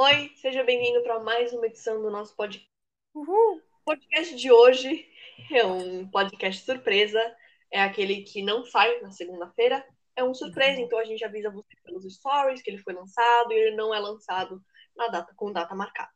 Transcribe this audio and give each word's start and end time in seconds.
Oi, 0.00 0.30
seja 0.36 0.62
bem-vindo 0.62 1.02
para 1.02 1.18
mais 1.18 1.52
uma 1.52 1.66
edição 1.66 2.00
do 2.00 2.08
nosso 2.08 2.36
podcast. 2.36 2.70
Uhul. 3.12 3.56
O 3.56 3.84
podcast 3.84 4.36
de 4.36 4.48
hoje 4.48 5.04
é 5.50 5.66
um 5.66 6.08
podcast 6.08 6.64
surpresa, 6.64 7.20
é 7.68 7.82
aquele 7.82 8.22
que 8.22 8.40
não 8.40 8.64
sai 8.64 9.00
na 9.00 9.10
segunda-feira, 9.10 9.84
é 10.14 10.22
um 10.22 10.32
surpresa, 10.32 10.80
então 10.80 11.00
a 11.00 11.04
gente 11.04 11.24
avisa 11.24 11.50
você 11.50 11.74
pelos 11.82 12.04
stories 12.14 12.62
que 12.62 12.70
ele 12.70 12.78
foi 12.78 12.94
lançado 12.94 13.52
e 13.52 13.56
ele 13.56 13.74
não 13.74 13.92
é 13.92 13.98
lançado 13.98 14.62
na 14.94 15.08
data 15.08 15.34
com 15.34 15.52
data 15.52 15.74
marcada. 15.74 16.12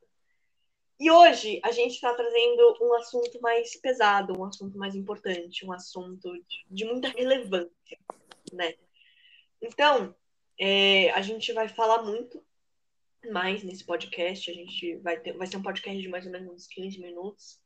E 1.01 1.11
hoje 1.11 1.61
a 1.65 1.73
gente 1.73 1.95
está 1.95 2.15
trazendo 2.15 2.79
um 2.83 2.95
assunto 2.95 3.41
mais 3.41 3.75
pesado, 3.81 4.39
um 4.39 4.45
assunto 4.45 4.79
mais 4.79 4.95
importante, 4.95 5.67
um 5.67 5.73
assunto 5.73 6.31
de 6.71 6.85
muita 6.85 7.09
relevância, 7.09 7.99
né? 8.53 8.75
Então, 9.61 10.15
é, 10.57 11.11
a 11.11 11.21
gente 11.21 11.53
vai 11.53 11.67
falar 11.67 12.05
muito 12.05 12.41
mais 13.31 13.63
nesse 13.63 13.85
podcast. 13.85 14.51
A 14.51 14.55
gente 14.55 14.97
vai 14.97 15.19
ter, 15.19 15.33
vai 15.35 15.47
ser 15.47 15.57
um 15.57 15.63
podcast 15.63 16.01
de 16.01 16.09
mais 16.09 16.27
ou 16.27 16.33
menos 16.33 16.53
uns 16.53 16.67
15 16.67 17.01
minutos. 17.01 17.61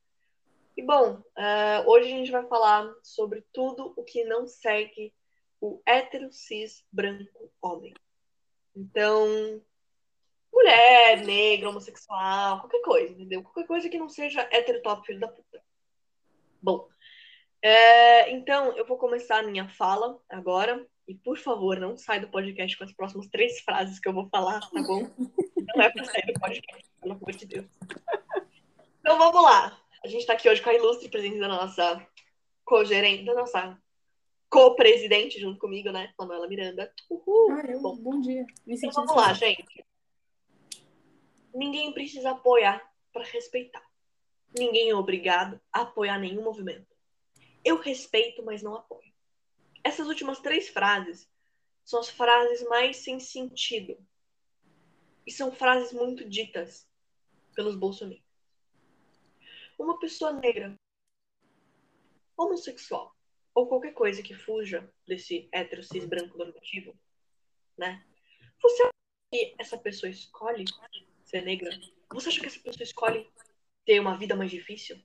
E 0.77 0.83
bom, 0.83 1.15
uh, 1.15 1.89
hoje 1.91 2.13
a 2.13 2.17
gente 2.17 2.31
vai 2.31 2.47
falar 2.47 2.93
sobre 3.03 3.43
tudo 3.53 3.95
o 3.97 4.05
que 4.05 4.25
não 4.25 4.47
segue 4.47 5.15
o 5.61 5.81
hétero 5.87 6.31
cis 6.31 6.85
branco 6.93 7.51
homem. 7.63 7.95
Então, 8.75 9.63
mulher, 10.53 11.25
negra, 11.25 11.71
homossexual, 11.71 12.61
qualquer 12.61 12.83
coisa, 12.83 13.13
entendeu? 13.15 13.43
Qualquer 13.43 13.67
coisa 13.67 13.89
que 13.89 13.99
não 13.99 14.09
seja 14.09 14.47
hétero 14.53 14.83
top 14.83 15.07
filho 15.07 15.21
da 15.21 15.29
puta. 15.29 15.63
Bom, 16.61 16.89
é, 17.63 18.31
então 18.31 18.77
eu 18.77 18.87
vou 18.87 18.99
começar 18.99 19.39
a 19.39 19.43
minha 19.43 19.69
fala 19.69 20.21
agora. 20.29 20.87
E 21.07 21.15
por 21.15 21.39
favor, 21.39 21.79
não 21.79 21.97
sai 21.97 22.21
do 22.21 22.29
podcast 22.29 22.77
com 22.77 22.85
as 22.85 22.93
próximas 22.93 23.29
três 23.29 23.61
frases 23.61 24.01
que 24.01 24.09
eu 24.09 24.13
vou 24.13 24.29
falar, 24.29 24.61
tá 24.61 24.83
bom? 24.83 25.09
Não 25.75 25.85
é 25.85 25.91
pra 25.91 26.05
sair 26.05 26.27
do 26.27 26.41
podcast, 26.41 26.91
pelo 27.01 27.15
amor 27.15 27.33
de 27.33 27.47
Deus. 27.47 27.67
Então 29.01 29.19
vamos 29.19 29.43
lá. 29.43 29.81
A 30.05 30.09
gente 30.09 30.27
tá 30.27 30.33
aqui 30.33 30.49
hoje 30.49 30.61
com 30.61 30.71
a 30.71 30.75
ilustre 30.75 31.09
presença 31.09 31.39
da 31.39 31.49
nossa 31.49 32.07
co-gerente, 32.65 33.25
da 33.25 33.35
nossa 33.35 33.81
co-presidente 34.51 35.41
junto 35.41 35.59
comigo, 35.59 35.91
né? 35.91 36.13
Manuela 36.19 36.49
Miranda. 36.49 36.93
Uhul! 37.09 37.53
Ah, 37.53 37.79
bom, 37.81 37.97
bom 37.97 38.21
dia. 38.21 38.45
Então 38.67 38.91
vamos 38.91 39.15
lá, 39.15 39.33
gente. 39.33 39.85
Ninguém 41.55 41.93
precisa 41.93 42.31
apoiar 42.31 42.83
para 43.13 43.25
respeitar. 43.25 43.85
Ninguém 44.59 44.91
é 44.91 44.95
obrigado 44.95 45.61
a 45.73 45.83
apoiar 45.83 46.19
nenhum 46.19 46.43
movimento. 46.43 46.87
Eu 47.65 47.79
respeito, 47.81 48.45
mas 48.45 48.63
não 48.63 48.75
apoio. 48.75 49.13
Essas 49.87 50.09
últimas 50.09 50.41
três 50.41 50.69
frases 50.69 51.31
são 51.85 52.01
as 52.01 52.11
frases 52.11 52.61
mais 52.69 52.97
sem 52.97 53.21
sentido. 53.21 53.97
E 55.25 55.31
são 55.31 55.53
frases 55.53 55.93
muito 55.93 56.29
ditas 56.29 56.85
pelos 57.55 57.77
bolsonaristas. 57.77 58.27
Uma 59.79 59.97
pessoa 60.01 60.33
negra, 60.33 60.75
homossexual, 62.37 63.15
ou 63.55 63.69
qualquer 63.69 63.93
coisa 63.93 64.25
que 64.25 64.35
fuja 64.35 64.93
desse 65.07 65.49
hétero 65.53 65.85
cis 65.85 66.05
branco 66.05 66.37
normativo, 66.37 66.93
né? 67.79 68.05
Você 68.61 68.83
acha 68.83 68.93
que 69.31 69.55
essa 69.57 69.79
pessoa 69.79 70.11
escolhe 70.11 70.65
ser 71.25 71.43
negra? 71.43 71.71
Você 72.13 72.29
acha 72.29 72.41
que 72.41 72.47
essa 72.47 72.59
pessoa 72.59 72.83
escolhe 72.83 73.31
ter 73.85 74.01
uma 74.01 74.19
vida 74.19 74.35
mais 74.35 74.51
difícil? 74.51 75.01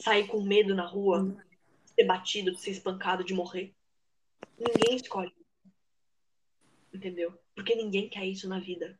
Sair 0.00 0.26
com 0.26 0.42
medo 0.42 0.74
na 0.74 0.88
rua? 0.88 1.40
Ser 1.84 2.02
batido, 2.02 2.56
ser 2.56 2.72
espancado, 2.72 3.22
de 3.22 3.32
morrer? 3.32 3.77
Ninguém 4.58 4.96
escolhe. 4.96 5.32
Entendeu? 6.92 7.38
Porque 7.54 7.74
ninguém 7.74 8.08
quer 8.08 8.26
isso 8.26 8.48
na 8.48 8.58
vida. 8.58 8.98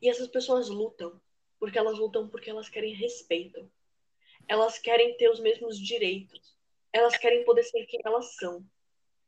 E 0.00 0.08
essas 0.08 0.28
pessoas 0.28 0.68
lutam. 0.68 1.20
Porque 1.58 1.78
elas 1.78 1.98
lutam 1.98 2.28
porque 2.28 2.48
elas 2.48 2.68
querem 2.68 2.94
respeito. 2.94 3.70
Elas 4.48 4.78
querem 4.78 5.16
ter 5.16 5.30
os 5.30 5.40
mesmos 5.40 5.78
direitos. 5.78 6.56
Elas 6.92 7.16
querem 7.16 7.44
poder 7.44 7.64
ser 7.64 7.84
quem 7.86 8.00
elas 8.04 8.34
são. 8.36 8.64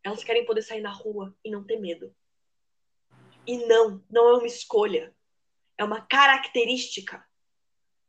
Elas 0.03 0.25
querem 0.25 0.47
poder 0.47 0.63
sair 0.63 0.81
na 0.81 0.93
rua 0.93 1.37
e 1.45 1.51
não 1.51 1.65
ter 1.65 1.79
medo. 1.79 2.15
E 3.47 3.59
não, 3.67 4.03
não 4.11 4.29
é 4.29 4.33
uma 4.35 4.47
escolha. 4.47 5.15
É 5.77 5.85
uma 5.85 6.01
característica 6.01 7.27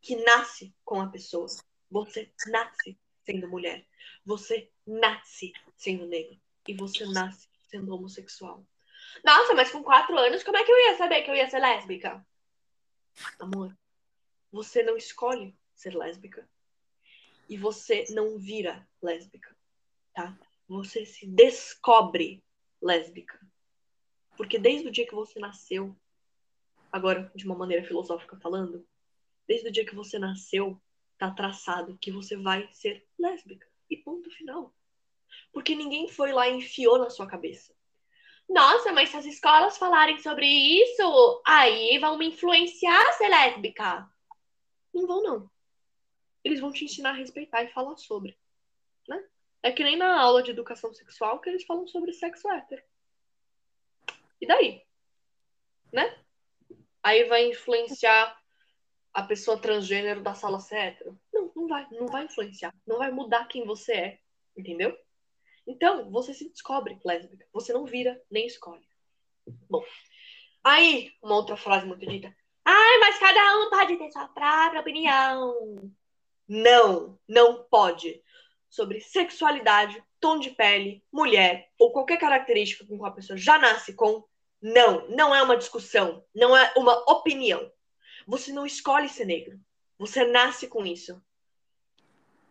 que 0.02 0.16
nasce 0.16 0.74
com 0.86 1.02
a 1.02 1.08
pessoa. 1.08 1.48
Você 1.90 2.32
nasce 2.48 2.98
sendo 3.26 3.50
mulher. 3.50 3.86
Você 4.26 4.72
nasce 4.86 5.52
sendo 5.76 6.06
negro 6.06 6.40
e 6.68 6.74
você 6.74 7.06
nasce 7.06 7.48
sendo 7.70 7.94
homossexual. 7.94 8.66
Nossa, 9.24 9.54
mas 9.54 9.72
com 9.72 9.84
quatro 9.84 10.18
anos, 10.18 10.44
como 10.44 10.58
é 10.58 10.64
que 10.64 10.72
eu 10.72 10.78
ia 10.78 10.98
saber 10.98 11.22
que 11.24 11.32
eu 11.32 11.36
ia 11.36 11.50
ser 11.50 11.60
lésbica? 11.60 12.26
Amor, 13.40 13.76
você 14.52 14.84
não 14.84 14.98
escolhe 14.98 15.56
ser 15.74 15.96
lésbica. 15.96 16.48
E 17.50 17.58
você 17.58 18.06
não 18.10 18.38
vira 18.38 18.88
lésbica, 19.02 19.56
tá? 20.14 20.38
Você 20.68 21.06
se 21.06 21.26
descobre 21.26 22.44
lésbica. 22.82 23.40
Porque 24.36 24.60
desde 24.60 24.88
o 24.88 24.92
dia 24.92 25.08
que 25.08 25.16
você 25.16 25.40
nasceu, 25.40 25.96
agora 26.92 27.32
de 27.34 27.46
uma 27.46 27.56
maneira 27.56 27.86
filosófica 27.86 28.38
falando, 28.38 28.86
desde 29.48 29.70
o 29.70 29.72
dia 29.72 29.86
que 29.86 29.96
você 29.96 30.20
nasceu, 30.20 30.80
tá 31.18 31.32
traçado 31.32 31.98
que 32.00 32.12
você 32.12 32.36
vai 32.36 32.68
ser 32.74 33.08
lésbica. 33.18 33.68
E 33.90 33.96
ponto 33.96 34.30
final. 34.32 34.74
Porque 35.52 35.76
ninguém 35.76 36.08
foi 36.08 36.32
lá 36.32 36.48
e 36.48 36.56
enfiou 36.56 36.98
na 36.98 37.10
sua 37.10 37.28
cabeça. 37.28 37.76
Nossa, 38.48 38.94
mas 38.94 39.10
se 39.10 39.18
as 39.18 39.26
escolas 39.26 39.78
falarem 39.78 40.18
sobre 40.20 40.46
isso, 40.48 41.42
aí 41.46 41.98
vão 42.00 42.18
me 42.18 42.28
influenciar 42.28 43.02
a 43.08 43.12
ser 43.14 43.28
lésbica. 43.28 44.10
Não 44.94 45.06
vão, 45.06 45.22
não. 45.22 45.52
Eles 46.44 46.62
vão 46.62 46.72
te 46.72 46.86
ensinar 46.86 47.10
a 47.10 47.14
respeitar 47.14 47.64
e 47.64 47.72
falar 47.74 47.98
sobre. 47.98 48.38
Né? 49.08 49.22
É 49.62 49.72
que 49.72 49.84
nem 49.84 49.98
na 49.98 50.20
aula 50.20 50.42
de 50.42 50.52
educação 50.52 50.94
sexual 50.94 51.40
que 51.40 51.50
eles 51.50 51.66
falam 51.66 51.86
sobre 51.88 52.14
sexo 52.14 52.50
hétero. 52.50 52.82
E 54.40 54.48
daí? 54.48 54.82
Né? 55.92 56.18
Aí 57.04 57.26
vai 57.26 57.50
influenciar 57.50 58.38
a 59.14 59.24
pessoa 59.24 59.60
transgênero 59.60 60.22
da 60.22 60.36
sala 60.36 60.60
ser 60.60 60.78
hétero? 60.78 61.20
Não, 61.34 61.52
não 61.56 61.68
vai. 61.68 61.88
Não 61.92 62.08
vai 62.08 62.26
influenciar. 62.26 62.74
Não 62.86 62.98
vai 62.98 63.12
mudar 63.12 63.48
quem 63.48 63.66
você 63.66 63.94
é. 63.94 64.20
Entendeu? 64.56 64.98
Então, 65.68 66.10
você 66.10 66.34
se 66.34 66.50
descobre 66.50 67.00
lésbica. 67.04 67.46
Você 67.52 67.74
não 67.74 67.86
vira 67.86 68.20
nem 68.32 68.48
escolhe. 68.48 68.88
Bom, 69.70 69.84
aí, 70.64 71.12
uma 71.22 71.36
outra 71.36 71.58
frase 71.58 71.86
muito 71.86 72.06
dita. 72.06 72.34
Ai, 72.64 73.00
mas 73.00 73.20
cada 73.20 73.60
um 73.60 73.70
pode 73.70 73.98
ter 73.98 74.12
sua 74.12 74.28
própria 74.30 74.80
opinião. 74.80 75.92
Não, 76.48 77.20
não 77.28 77.64
pode. 77.66 78.24
Sobre 78.70 79.02
sexualidade, 79.02 80.02
tom 80.20 80.40
de 80.40 80.52
pele, 80.52 81.04
mulher 81.12 81.70
ou 81.78 81.92
qualquer 81.92 82.18
característica 82.18 82.86
com 82.86 82.98
que 82.98 83.06
a 83.06 83.12
pessoa 83.12 83.38
já 83.38 83.58
nasce 83.58 83.94
com, 83.94 84.24
não, 84.62 85.08
não 85.10 85.36
é 85.36 85.42
uma 85.42 85.58
discussão, 85.58 86.26
não 86.34 86.56
é 86.56 86.74
uma 86.78 86.94
opinião. 87.12 87.72
Você 88.26 88.52
não 88.52 88.66
escolhe 88.66 89.10
ser 89.10 89.26
negro. 89.26 89.60
Você 89.98 90.26
nasce 90.26 90.68
com 90.68 90.86
isso. 90.86 91.22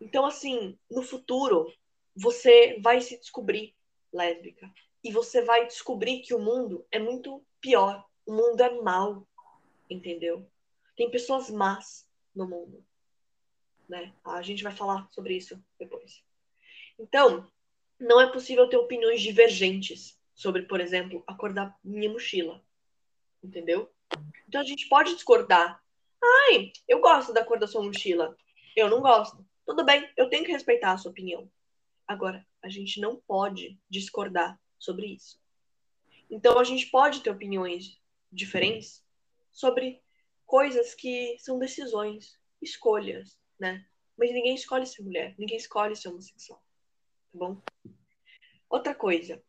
Então, 0.00 0.26
assim, 0.26 0.78
no 0.90 1.02
futuro, 1.02 1.72
você 2.16 2.78
vai 2.80 3.00
se 3.00 3.18
descobrir 3.18 3.74
lésbica. 4.12 4.72
E 5.04 5.12
você 5.12 5.42
vai 5.42 5.66
descobrir 5.66 6.20
que 6.20 6.34
o 6.34 6.38
mundo 6.38 6.86
é 6.90 6.98
muito 6.98 7.44
pior. 7.60 8.04
O 8.24 8.32
mundo 8.32 8.60
é 8.60 8.70
mau, 8.80 9.28
entendeu? 9.88 10.50
Tem 10.96 11.10
pessoas 11.10 11.50
más 11.50 12.08
no 12.34 12.48
mundo. 12.48 12.84
Né? 13.88 14.12
A 14.24 14.42
gente 14.42 14.64
vai 14.64 14.74
falar 14.74 15.08
sobre 15.12 15.36
isso 15.36 15.62
depois. 15.78 16.24
Então, 16.98 17.46
não 18.00 18.20
é 18.20 18.32
possível 18.32 18.68
ter 18.68 18.76
opiniões 18.76 19.20
divergentes 19.20 20.18
sobre, 20.34 20.62
por 20.62 20.80
exemplo, 20.80 21.22
a 21.26 21.34
cor 21.34 21.52
da 21.52 21.74
minha 21.84 22.10
mochila. 22.10 22.62
Entendeu? 23.44 23.90
Então 24.48 24.60
a 24.60 24.64
gente 24.64 24.88
pode 24.88 25.14
discordar. 25.14 25.80
Ai, 26.22 26.72
eu 26.88 27.00
gosto 27.00 27.32
da 27.32 27.44
cor 27.44 27.58
da 27.58 27.66
sua 27.66 27.82
mochila. 27.82 28.36
Eu 28.74 28.90
não 28.90 29.00
gosto. 29.00 29.46
Tudo 29.64 29.84
bem, 29.84 30.08
eu 30.16 30.28
tenho 30.28 30.44
que 30.44 30.52
respeitar 30.52 30.92
a 30.92 30.98
sua 30.98 31.10
opinião. 31.10 31.50
Agora, 32.06 32.46
a 32.62 32.68
gente 32.68 33.00
não 33.00 33.16
pode 33.16 33.78
discordar 33.88 34.60
sobre 34.78 35.06
isso. 35.06 35.40
Então, 36.30 36.58
a 36.58 36.64
gente 36.64 36.86
pode 36.86 37.20
ter 37.20 37.30
opiniões 37.30 38.00
diferentes 38.30 39.04
sobre 39.50 40.02
coisas 40.44 40.94
que 40.94 41.36
são 41.38 41.58
decisões, 41.58 42.38
escolhas, 42.62 43.38
né? 43.58 43.84
Mas 44.16 44.32
ninguém 44.32 44.54
escolhe 44.54 44.86
ser 44.86 45.02
mulher, 45.02 45.34
ninguém 45.38 45.56
escolhe 45.56 45.94
ser 45.96 46.08
homossexual, 46.08 46.62
tá 47.32 47.38
bom? 47.38 47.62
Outra 48.68 48.94
coisa, 48.94 49.42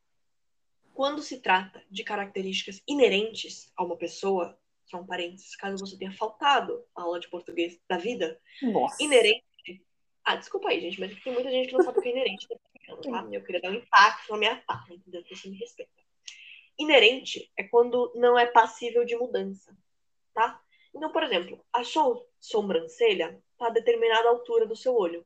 quando 0.94 1.22
se 1.22 1.40
trata 1.40 1.84
de 1.90 2.04
características 2.04 2.82
inerentes 2.88 3.72
a 3.76 3.84
uma 3.84 3.96
pessoa, 3.96 4.60
só 4.86 4.98
um 5.00 5.06
parênteses, 5.06 5.56
caso 5.56 5.86
você 5.86 5.98
tenha 5.98 6.12
faltado 6.12 6.84
a 6.96 7.04
aula 7.04 7.20
de 7.20 7.30
português 7.30 7.80
da 7.88 7.98
vida, 7.98 8.40
Nossa. 8.62 9.02
inerente 9.04 9.47
ah, 10.28 10.36
desculpa 10.36 10.68
aí, 10.68 10.82
gente, 10.82 11.00
mas 11.00 11.18
tem 11.24 11.32
muita 11.32 11.50
gente 11.50 11.70
que 11.70 11.74
não 11.78 11.86
sabe 11.86 12.00
o 12.00 12.02
que 12.02 12.10
é 12.10 12.12
inerente, 12.12 12.48
tá? 12.50 13.28
Eu 13.32 13.42
queria 13.46 13.62
dar 13.62 13.72
um 13.72 13.76
impacto 13.76 14.30
na 14.30 14.38
minha 14.38 14.62
fala, 14.68 14.84
entendeu? 14.90 15.22
Então 15.22 15.38
você 15.38 15.50
me 15.50 15.56
respeita. 15.56 15.92
Inerente 16.78 17.50
é 17.56 17.64
quando 17.64 18.12
não 18.14 18.38
é 18.38 18.46
passível 18.46 19.06
de 19.06 19.16
mudança, 19.16 19.74
tá? 20.34 20.62
Então, 20.94 21.14
por 21.14 21.24
exemplo, 21.24 21.66
a 21.72 21.82
sua 21.86 22.22
sobrancelha 22.42 23.42
está 23.54 23.68
a 23.68 23.70
determinada 23.70 24.28
altura 24.28 24.66
do 24.66 24.76
seu 24.76 24.94
olho. 24.94 25.26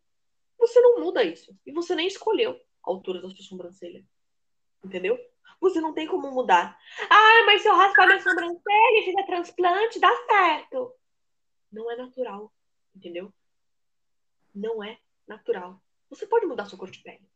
Você 0.60 0.80
não 0.80 1.00
muda 1.00 1.24
isso. 1.24 1.52
E 1.66 1.72
você 1.72 1.96
nem 1.96 2.06
escolheu 2.06 2.52
a 2.86 2.92
altura 2.92 3.24
da 3.24 3.30
sua 3.32 3.44
sobrancelha. 3.44 4.06
Entendeu? 4.86 5.20
Você 5.60 5.82
não 5.82 5.96
tem 5.96 6.06
como 6.06 6.32
mudar. 6.32 6.80
Ah, 7.10 7.44
mas 7.48 7.64
se 7.64 7.68
eu 7.68 7.74
raspar 7.74 8.06
minha 8.06 8.22
sobrancelha 8.22 9.00
e 9.00 9.06
fizer 9.06 9.26
transplante, 9.26 10.00
dá 10.00 10.12
certo. 10.28 10.94
Não 11.72 11.90
é 11.90 11.96
natural. 11.96 12.54
Entendeu? 12.96 13.34
Não 14.54 14.84
é 14.84 15.00
natural. 15.28 15.82
Você 16.10 16.28
pode 16.28 16.46
mudar 16.46 16.66
sua 16.66 16.78
cor 16.78 16.92
de 16.92 17.00
pele. 17.00 17.28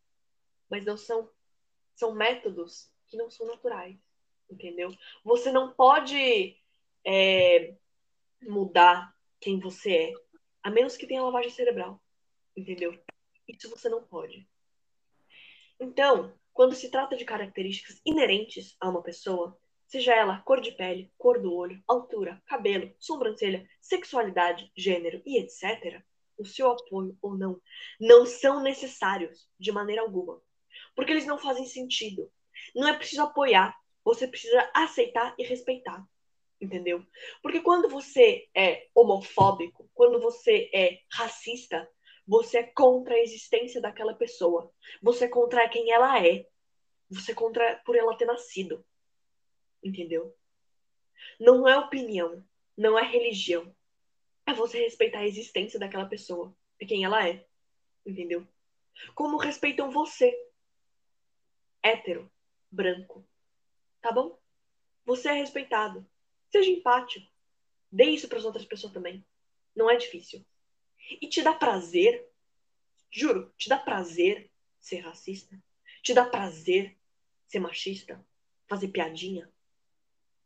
Mas 0.69 0.83
não 0.83 0.97
são. 0.97 1.29
São 1.95 2.13
métodos 2.13 2.91
que 3.07 3.15
não 3.15 3.29
são 3.29 3.47
naturais. 3.47 3.97
Entendeu? 4.50 4.95
Você 5.23 5.51
não 5.51 5.73
pode 5.73 6.59
é, 7.06 7.75
mudar 8.41 9.15
quem 9.39 9.59
você 9.59 9.95
é. 9.95 10.13
A 10.62 10.69
menos 10.69 10.97
que 10.97 11.07
tenha 11.07 11.23
lavagem 11.23 11.51
cerebral. 11.51 12.01
Entendeu? 12.56 12.97
Isso 13.47 13.69
você 13.69 13.88
não 13.89 14.03
pode. 14.03 14.47
Então, 15.79 16.33
quando 16.53 16.73
se 16.73 16.89
trata 16.89 17.15
de 17.15 17.25
características 17.25 18.01
inerentes 18.06 18.75
a 18.79 18.89
uma 18.89 19.03
pessoa, 19.03 19.57
seja 19.88 20.13
ela 20.13 20.41
cor 20.41 20.62
de 20.62 20.71
pele, 20.71 21.12
cor 21.17 21.41
do 21.41 21.53
olho, 21.53 21.81
altura, 21.88 22.41
cabelo, 22.47 22.94
sobrancelha, 22.97 23.69
sexualidade, 23.81 24.71
gênero 24.75 25.21
e 25.25 25.38
etc., 25.38 26.03
o 26.37 26.45
seu 26.45 26.71
apoio 26.71 27.17
ou 27.21 27.37
não 27.37 27.61
não 27.99 28.25
são 28.25 28.61
necessários 28.61 29.47
de 29.59 29.71
maneira 29.71 30.01
alguma. 30.01 30.41
Porque 30.95 31.11
eles 31.11 31.25
não 31.25 31.37
fazem 31.37 31.65
sentido. 31.65 32.31
Não 32.73 32.87
é 32.87 32.97
preciso 32.97 33.21
apoiar, 33.21 33.75
você 34.03 34.27
precisa 34.27 34.69
aceitar 34.73 35.35
e 35.37 35.43
respeitar. 35.43 36.05
Entendeu? 36.59 37.05
Porque 37.41 37.59
quando 37.59 37.89
você 37.89 38.47
é 38.55 38.87
homofóbico, 38.95 39.89
quando 39.93 40.19
você 40.21 40.69
é 40.73 40.99
racista, 41.11 41.89
você 42.25 42.59
é 42.59 42.63
contra 42.63 43.13
a 43.13 43.19
existência 43.19 43.81
daquela 43.81 44.13
pessoa. 44.13 44.71
Você 45.01 45.25
é 45.25 45.29
contra 45.29 45.67
quem 45.69 45.91
ela 45.91 46.25
é. 46.25 46.47
Você 47.09 47.33
é 47.33 47.35
contra 47.35 47.81
por 47.85 47.95
ela 47.95 48.15
ter 48.17 48.25
nascido. 48.25 48.85
Entendeu? 49.83 50.35
Não 51.39 51.67
é 51.67 51.77
opinião. 51.77 52.43
Não 52.77 52.97
é 52.97 53.03
religião. 53.03 53.75
É 54.45 54.53
você 54.53 54.80
respeitar 54.80 55.19
a 55.19 55.27
existência 55.27 55.80
daquela 55.80 56.06
pessoa. 56.06 56.56
É 56.80 56.86
quem 56.86 57.03
ela 57.03 57.27
é. 57.27 57.45
Entendeu? 58.06 58.47
Como 59.13 59.38
respeitam 59.38 59.92
você. 59.92 60.33
Hétero. 61.81 62.31
Branco. 62.71 63.27
Tá 64.01 64.12
bom? 64.12 64.39
Você 65.06 65.30
é 65.30 65.33
respeitado. 65.33 66.06
Seja 66.51 66.69
empático. 66.69 67.27
Dê 67.92 68.06
isso 68.06 68.27
para 68.27 68.38
as 68.38 68.45
outras 68.45 68.65
pessoas 68.65 68.94
também. 68.94 69.25
Não 69.75 69.89
é 69.89 69.95
difícil. 69.95 70.45
E 71.21 71.27
te 71.27 71.41
dá 71.41 71.53
prazer, 71.53 72.27
juro, 73.12 73.53
te 73.57 73.69
dá 73.69 73.77
prazer 73.77 74.51
ser 74.80 75.00
racista? 75.00 75.62
Te 76.01 76.13
dá 76.13 76.25
prazer 76.25 76.98
ser 77.48 77.59
machista? 77.59 78.25
Fazer 78.68 78.88
piadinha? 78.88 79.51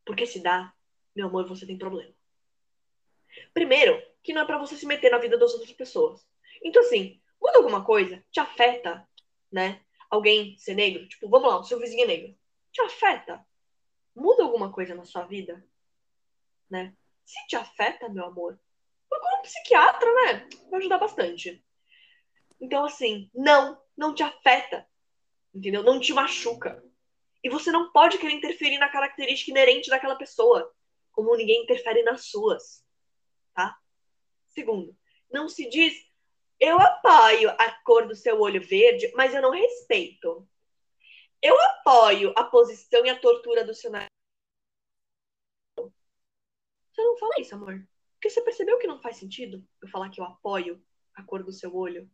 Porque 0.06 0.26
se 0.26 0.42
dá, 0.42 0.74
meu 1.16 1.28
amor, 1.28 1.48
você 1.48 1.66
tem 1.66 1.78
problema. 1.78 2.14
Primeiro, 3.54 4.02
que 4.24 4.34
não 4.34 4.42
é 4.42 4.46
para 4.46 4.58
você 4.58 4.76
se 4.76 4.86
meter 4.86 5.12
na 5.12 5.18
vida 5.18 5.38
das 5.38 5.54
outras 5.54 5.72
pessoas. 5.74 6.26
Então, 6.64 6.82
assim, 6.82 7.22
muda 7.42 7.58
alguma 7.58 7.84
coisa, 7.84 8.24
te 8.32 8.40
afeta, 8.40 9.08
né? 9.52 9.82
Alguém 10.10 10.58
ser 10.58 10.76
negro, 10.76 11.08
tipo, 11.08 11.30
vamos 11.30 11.50
lá, 11.50 11.60
o 11.60 11.64
seu 11.64 11.80
vizinho 11.80 12.04
é 12.04 12.08
negro. 12.08 12.38
Te 12.72 12.82
afeta? 12.82 13.46
Muda 14.16 14.44
alguma 14.44 14.72
coisa 14.72 14.96
na 14.96 15.06
sua 15.06 15.24
vida? 15.24 15.64
Né? 16.70 16.96
Se 17.26 17.48
te 17.48 17.56
afeta, 17.56 18.10
meu 18.10 18.26
amor, 18.26 18.60
procura 19.08 19.40
um 19.40 19.42
psiquiatra, 19.42 20.14
né? 20.14 20.50
Vai 20.70 20.80
ajudar 20.80 20.98
bastante. 20.98 21.64
Então, 22.60 22.86
assim, 22.86 23.30
não, 23.34 23.80
não 23.96 24.14
te 24.14 24.24
afeta. 24.24 24.88
Entendeu? 25.54 25.84
Não 25.84 26.00
te 26.00 26.14
machuca. 26.14 26.84
E 27.44 27.50
você 27.50 27.72
não 27.72 27.92
pode 27.92 28.18
querer 28.18 28.34
interferir 28.34 28.78
na 28.78 28.90
característica 28.90 29.52
inerente 29.52 29.90
daquela 29.90 30.16
pessoa, 30.16 30.72
como 31.12 31.36
ninguém 31.36 31.64
interfere 31.64 32.04
nas 32.04 32.26
suas. 32.26 32.84
Tá? 33.60 33.78
Segundo, 34.48 34.98
não 35.30 35.50
se 35.50 35.70
diz 35.70 35.94
eu 36.62 36.80
apoio 36.80 37.50
a 37.52 37.70
cor 37.84 38.08
do 38.08 38.16
seu 38.16 38.40
olho 38.40 38.66
verde, 38.66 39.12
mas 39.16 39.34
eu 39.34 39.42
não 39.42 39.52
respeito. 39.52 40.48
Eu 41.42 41.60
apoio 41.60 42.34
a 42.38 42.46
posição 42.46 43.06
e 43.06 43.10
a 43.10 43.20
tortura 43.20 43.66
do 43.66 43.76
seu 43.76 43.92
nariz. 43.92 44.08
Você 45.76 47.04
não 47.04 47.18
fala 47.18 47.34
isso, 47.38 47.54
amor. 47.54 47.86
Porque 48.14 48.30
você 48.30 48.42
percebeu 48.42 48.80
que 48.80 48.88
não 48.88 49.02
faz 49.02 49.18
sentido 49.18 49.62
eu 49.82 49.90
falar 49.90 50.10
que 50.10 50.22
eu 50.22 50.26
apoio 50.26 50.82
a 51.14 51.22
cor 51.22 51.44
do 51.44 51.52
seu 51.52 51.76
olho? 51.76 52.10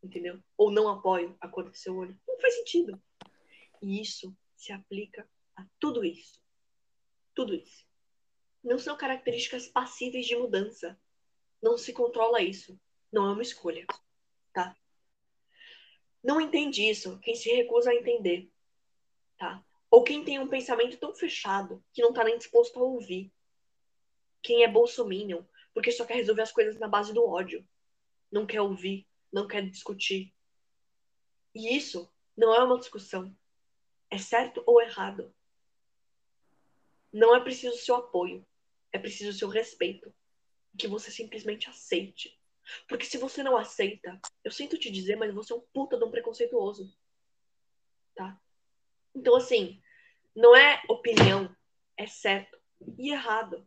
Entendeu? 0.00 0.40
Ou 0.56 0.70
não 0.70 0.88
apoio 0.88 1.36
a 1.40 1.48
cor 1.48 1.64
do 1.68 1.76
seu 1.76 1.96
olho. 1.96 2.16
Não 2.28 2.38
faz 2.38 2.54
sentido. 2.54 3.02
E 3.82 4.00
isso 4.00 4.32
se 4.54 4.70
aplica 4.70 5.28
a 5.56 5.66
tudo 5.80 6.04
isso. 6.04 6.40
Tudo 7.34 7.56
isso. 7.56 7.87
Não 8.62 8.78
são 8.78 8.96
características 8.96 9.66
passíveis 9.68 10.26
de 10.26 10.36
mudança. 10.36 10.98
Não 11.62 11.76
se 11.76 11.92
controla 11.92 12.42
isso. 12.42 12.78
Não 13.12 13.26
é 13.26 13.32
uma 13.32 13.42
escolha. 13.42 13.86
Tá? 14.52 14.76
Não 16.22 16.40
entende 16.40 16.82
isso 16.82 17.18
quem 17.20 17.34
se 17.34 17.50
recusa 17.50 17.90
a 17.90 17.94
entender. 17.94 18.50
Tá? 19.38 19.64
Ou 19.90 20.02
quem 20.02 20.24
tem 20.24 20.38
um 20.38 20.48
pensamento 20.48 20.98
tão 20.98 21.14
fechado 21.14 21.82
que 21.92 22.02
não 22.02 22.12
tá 22.12 22.24
nem 22.24 22.36
disposto 22.36 22.78
a 22.78 22.82
ouvir 22.82 23.32
quem 24.42 24.62
é 24.62 24.68
bolsominion, 24.68 25.42
porque 25.74 25.92
só 25.92 26.04
quer 26.04 26.14
resolver 26.14 26.42
as 26.42 26.52
coisas 26.52 26.78
na 26.78 26.88
base 26.88 27.12
do 27.12 27.26
ódio. 27.26 27.66
Não 28.30 28.46
quer 28.46 28.60
ouvir, 28.60 29.06
não 29.32 29.46
quer 29.46 29.68
discutir. 29.68 30.32
E 31.54 31.76
isso 31.76 32.10
não 32.36 32.54
é 32.54 32.62
uma 32.62 32.78
discussão. 32.78 33.34
É 34.10 34.18
certo 34.18 34.62
ou 34.66 34.80
errado. 34.80 35.34
Não 37.12 37.34
é 37.34 37.40
preciso 37.40 37.76
seu 37.78 37.96
apoio. 37.96 38.46
É 38.92 38.98
preciso 38.98 39.36
seu 39.36 39.48
respeito. 39.48 40.12
Que 40.76 40.86
você 40.86 41.10
simplesmente 41.10 41.68
aceite. 41.68 42.38
Porque 42.86 43.04
se 43.04 43.18
você 43.18 43.42
não 43.42 43.56
aceita, 43.56 44.20
eu 44.44 44.50
sinto 44.50 44.78
te 44.78 44.90
dizer, 44.90 45.16
mas 45.16 45.34
você 45.34 45.52
é 45.52 45.56
um 45.56 45.64
puta 45.72 45.96
de 45.96 46.04
um 46.04 46.10
preconceituoso. 46.10 46.94
Tá? 48.14 48.38
Então, 49.14 49.34
assim, 49.36 49.82
não 50.36 50.54
é 50.54 50.82
opinião, 50.88 51.54
é 51.96 52.06
certo 52.06 52.58
e 52.98 53.10
errado. 53.10 53.66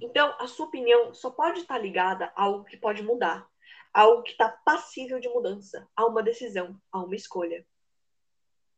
Então, 0.00 0.34
a 0.38 0.46
sua 0.46 0.66
opinião 0.66 1.12
só 1.14 1.30
pode 1.30 1.60
estar 1.60 1.78
ligada 1.78 2.32
a 2.36 2.44
algo 2.44 2.64
que 2.64 2.76
pode 2.76 3.02
mudar, 3.02 3.48
algo 3.92 4.22
que 4.22 4.32
está 4.32 4.48
passível 4.48 5.18
de 5.18 5.28
mudança, 5.28 5.88
a 5.96 6.06
uma 6.06 6.22
decisão, 6.22 6.80
a 6.92 7.02
uma 7.02 7.16
escolha. 7.16 7.66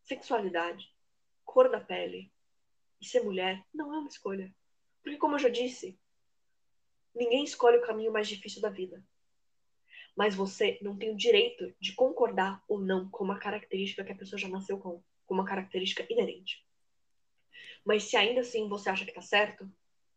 Sexualidade, 0.04 0.94
cor 1.44 1.70
da 1.70 1.80
pele 1.80 2.31
e 3.02 3.06
ser 3.06 3.20
mulher 3.24 3.66
não 3.74 3.92
é 3.92 3.98
uma 3.98 4.08
escolha. 4.08 4.54
Porque, 5.02 5.18
como 5.18 5.34
eu 5.34 5.40
já 5.40 5.48
disse, 5.48 5.98
ninguém 7.12 7.42
escolhe 7.42 7.78
o 7.78 7.84
caminho 7.84 8.12
mais 8.12 8.28
difícil 8.28 8.62
da 8.62 8.70
vida. 8.70 9.04
Mas 10.16 10.36
você 10.36 10.78
não 10.80 10.96
tem 10.96 11.10
o 11.10 11.16
direito 11.16 11.74
de 11.80 11.94
concordar 11.94 12.62
ou 12.68 12.78
não 12.78 13.10
com 13.10 13.24
uma 13.24 13.40
característica 13.40 14.04
que 14.04 14.12
a 14.12 14.16
pessoa 14.16 14.38
já 14.38 14.48
nasceu 14.48 14.78
com, 14.78 15.02
com 15.26 15.34
uma 15.34 15.44
característica 15.44 16.06
inerente. 16.08 16.64
Mas 17.84 18.04
se 18.04 18.16
ainda 18.16 18.42
assim 18.42 18.68
você 18.68 18.88
acha 18.88 19.04
que 19.04 19.10
está 19.10 19.22
certo, 19.22 19.68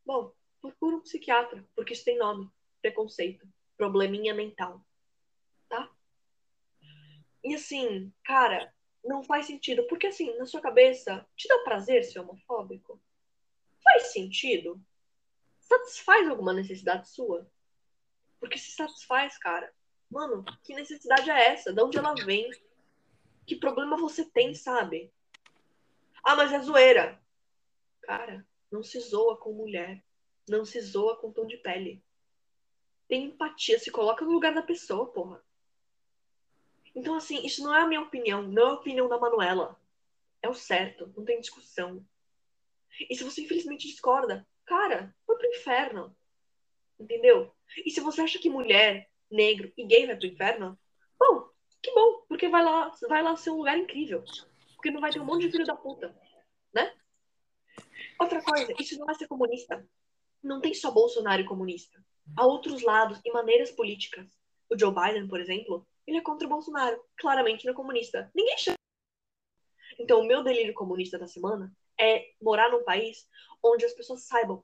bom, 0.06 0.32
procura 0.62 0.98
um 0.98 1.01
psiquiatra, 1.01 1.68
porque 1.75 1.94
isso 1.94 2.06
tem 2.06 2.20
nome: 2.20 2.48
preconceito, 2.82 3.48
probleminha 3.75 4.36
mental. 4.36 4.86
Tá? 5.68 5.89
E 7.44 7.56
assim, 7.56 8.13
cara, 8.24 8.72
não 9.06 9.24
faz 9.24 9.46
sentido. 9.46 9.86
Porque 9.88 10.08
assim, 10.08 10.36
na 10.38 10.46
sua 10.46 10.62
cabeça, 10.62 11.26
te 11.36 11.48
dá 11.48 11.60
prazer 11.60 12.04
ser 12.04 12.20
homofóbico? 12.20 13.02
Faz 13.84 14.08
sentido? 14.08 14.82
Satisfaz 15.60 16.28
alguma 16.28 16.54
necessidade 16.54 17.10
sua? 17.10 17.50
Porque 18.40 18.58
se 18.58 18.72
satisfaz, 18.72 19.38
cara. 19.38 19.74
Mano, 20.10 20.44
que 20.64 20.74
necessidade 20.74 21.30
é 21.30 21.54
essa? 21.54 21.74
De 21.74 21.82
onde 21.82 21.98
ela 21.98 22.14
vem? 22.14 22.50
Que 23.46 23.56
problema 23.56 23.98
você 23.98 24.26
tem, 24.26 24.54
sabe? 24.54 25.12
Ah, 26.24 26.36
mas 26.36 26.52
é 26.52 26.60
zoeira. 26.60 27.22
Cara, 28.02 28.46
não 28.72 28.84
se 28.84 29.00
zoa 29.00 29.38
com 29.38 29.54
mulher. 29.54 30.04
Não 30.48 30.64
se 30.64 30.80
zoa 30.80 31.18
com 31.18 31.32
tom 31.32 31.46
de 31.46 31.58
pele. 31.58 32.04
Tem 33.08 33.26
empatia, 33.26 33.80
se 33.80 33.92
coloca 33.92 34.26
no 34.26 34.32
lugar 34.32 34.54
da 34.54 34.62
pessoa, 34.62 35.12
porra. 35.12 35.44
Então, 36.96 37.16
assim, 37.16 37.46
isso 37.46 37.62
não 37.62 37.75
é 37.75 37.82
a 37.82 37.88
minha 37.88 38.02
opinião, 38.02 38.42
não 38.42 38.68
é 38.68 38.70
a 38.70 38.74
opinião 38.74 39.10
da 39.10 39.20
Manuela. 39.20 39.78
É 40.42 40.48
o 40.48 40.54
certo, 40.54 41.12
não 41.16 41.25
tem 41.25 41.42
discussão. 41.42 42.06
E 43.10 43.16
se 43.16 43.24
você 43.24 43.42
infelizmente 43.42 43.88
discorda, 43.88 44.48
cara, 44.66 45.14
vai 45.28 45.38
pro 45.38 45.50
inferno. 45.50 46.16
Entendeu? 46.98 47.54
E 47.86 47.92
se 47.92 48.00
você 48.00 48.22
acha 48.22 48.40
que 48.40 48.50
mulher, 48.50 49.10
negro 49.30 49.72
e 49.75 49.86
gay 49.86 50.06
vai 50.06 50.16
pro 50.16 50.28
inferno, 50.28 50.80
bom, 51.20 51.50
que 51.82 51.92
bom, 51.94 52.24
porque 52.30 52.48
vai 52.48 52.64
lá, 52.64 52.90
vai 53.10 53.22
lá 53.22 53.36
ser 53.36 53.50
um 53.50 53.58
lugar 53.58 53.78
incrível. 53.78 54.24
Porque 54.75 54.92
não 54.92 55.02
vai 55.02 55.12
ter 55.12 55.20
um 55.20 55.25
monte 55.25 55.42
de 55.46 55.52
filho 55.52 55.66
da 55.66 55.75
puta, 55.75 56.16
né? 56.74 56.96
Outra 58.18 58.42
coisa, 58.42 58.74
isso 58.80 58.98
não 58.98 59.10
é 59.10 59.14
ser 59.14 59.28
comunista. 59.28 59.86
Não 60.42 60.62
tem 60.62 60.74
só 60.74 60.92
Bolsonaro 60.92 61.44
comunista. 61.44 62.02
Há 62.38 62.46
outros 62.46 62.82
lados 62.82 63.20
e 63.25 63.32
maneiras 63.32 63.72
políticas. 63.72 64.25
O 64.70 64.78
Joe 64.78 64.94
Biden, 64.94 65.28
por 65.28 65.40
exemplo, 65.40 65.86
ele 66.08 66.18
é 66.18 66.22
contra 66.22 66.46
o 66.48 66.50
Bolsonaro. 66.50 67.02
Claramente 67.18 67.66
não 67.66 67.74
é 67.74 67.76
comunista. 67.76 68.32
Ninguém 68.34 68.58
chama. 68.58 68.78
Então, 69.98 70.20
o 70.20 70.26
meu 70.26 70.44
delírio 70.44 70.74
comunista 70.74 71.18
da 71.18 71.28
semana 71.28 71.72
é 72.00 72.34
morar 72.42 72.70
num 72.70 72.84
país 72.84 73.28
onde 73.64 73.86
as 73.86 73.94
pessoas 73.94 74.26
saibam. 74.26 74.62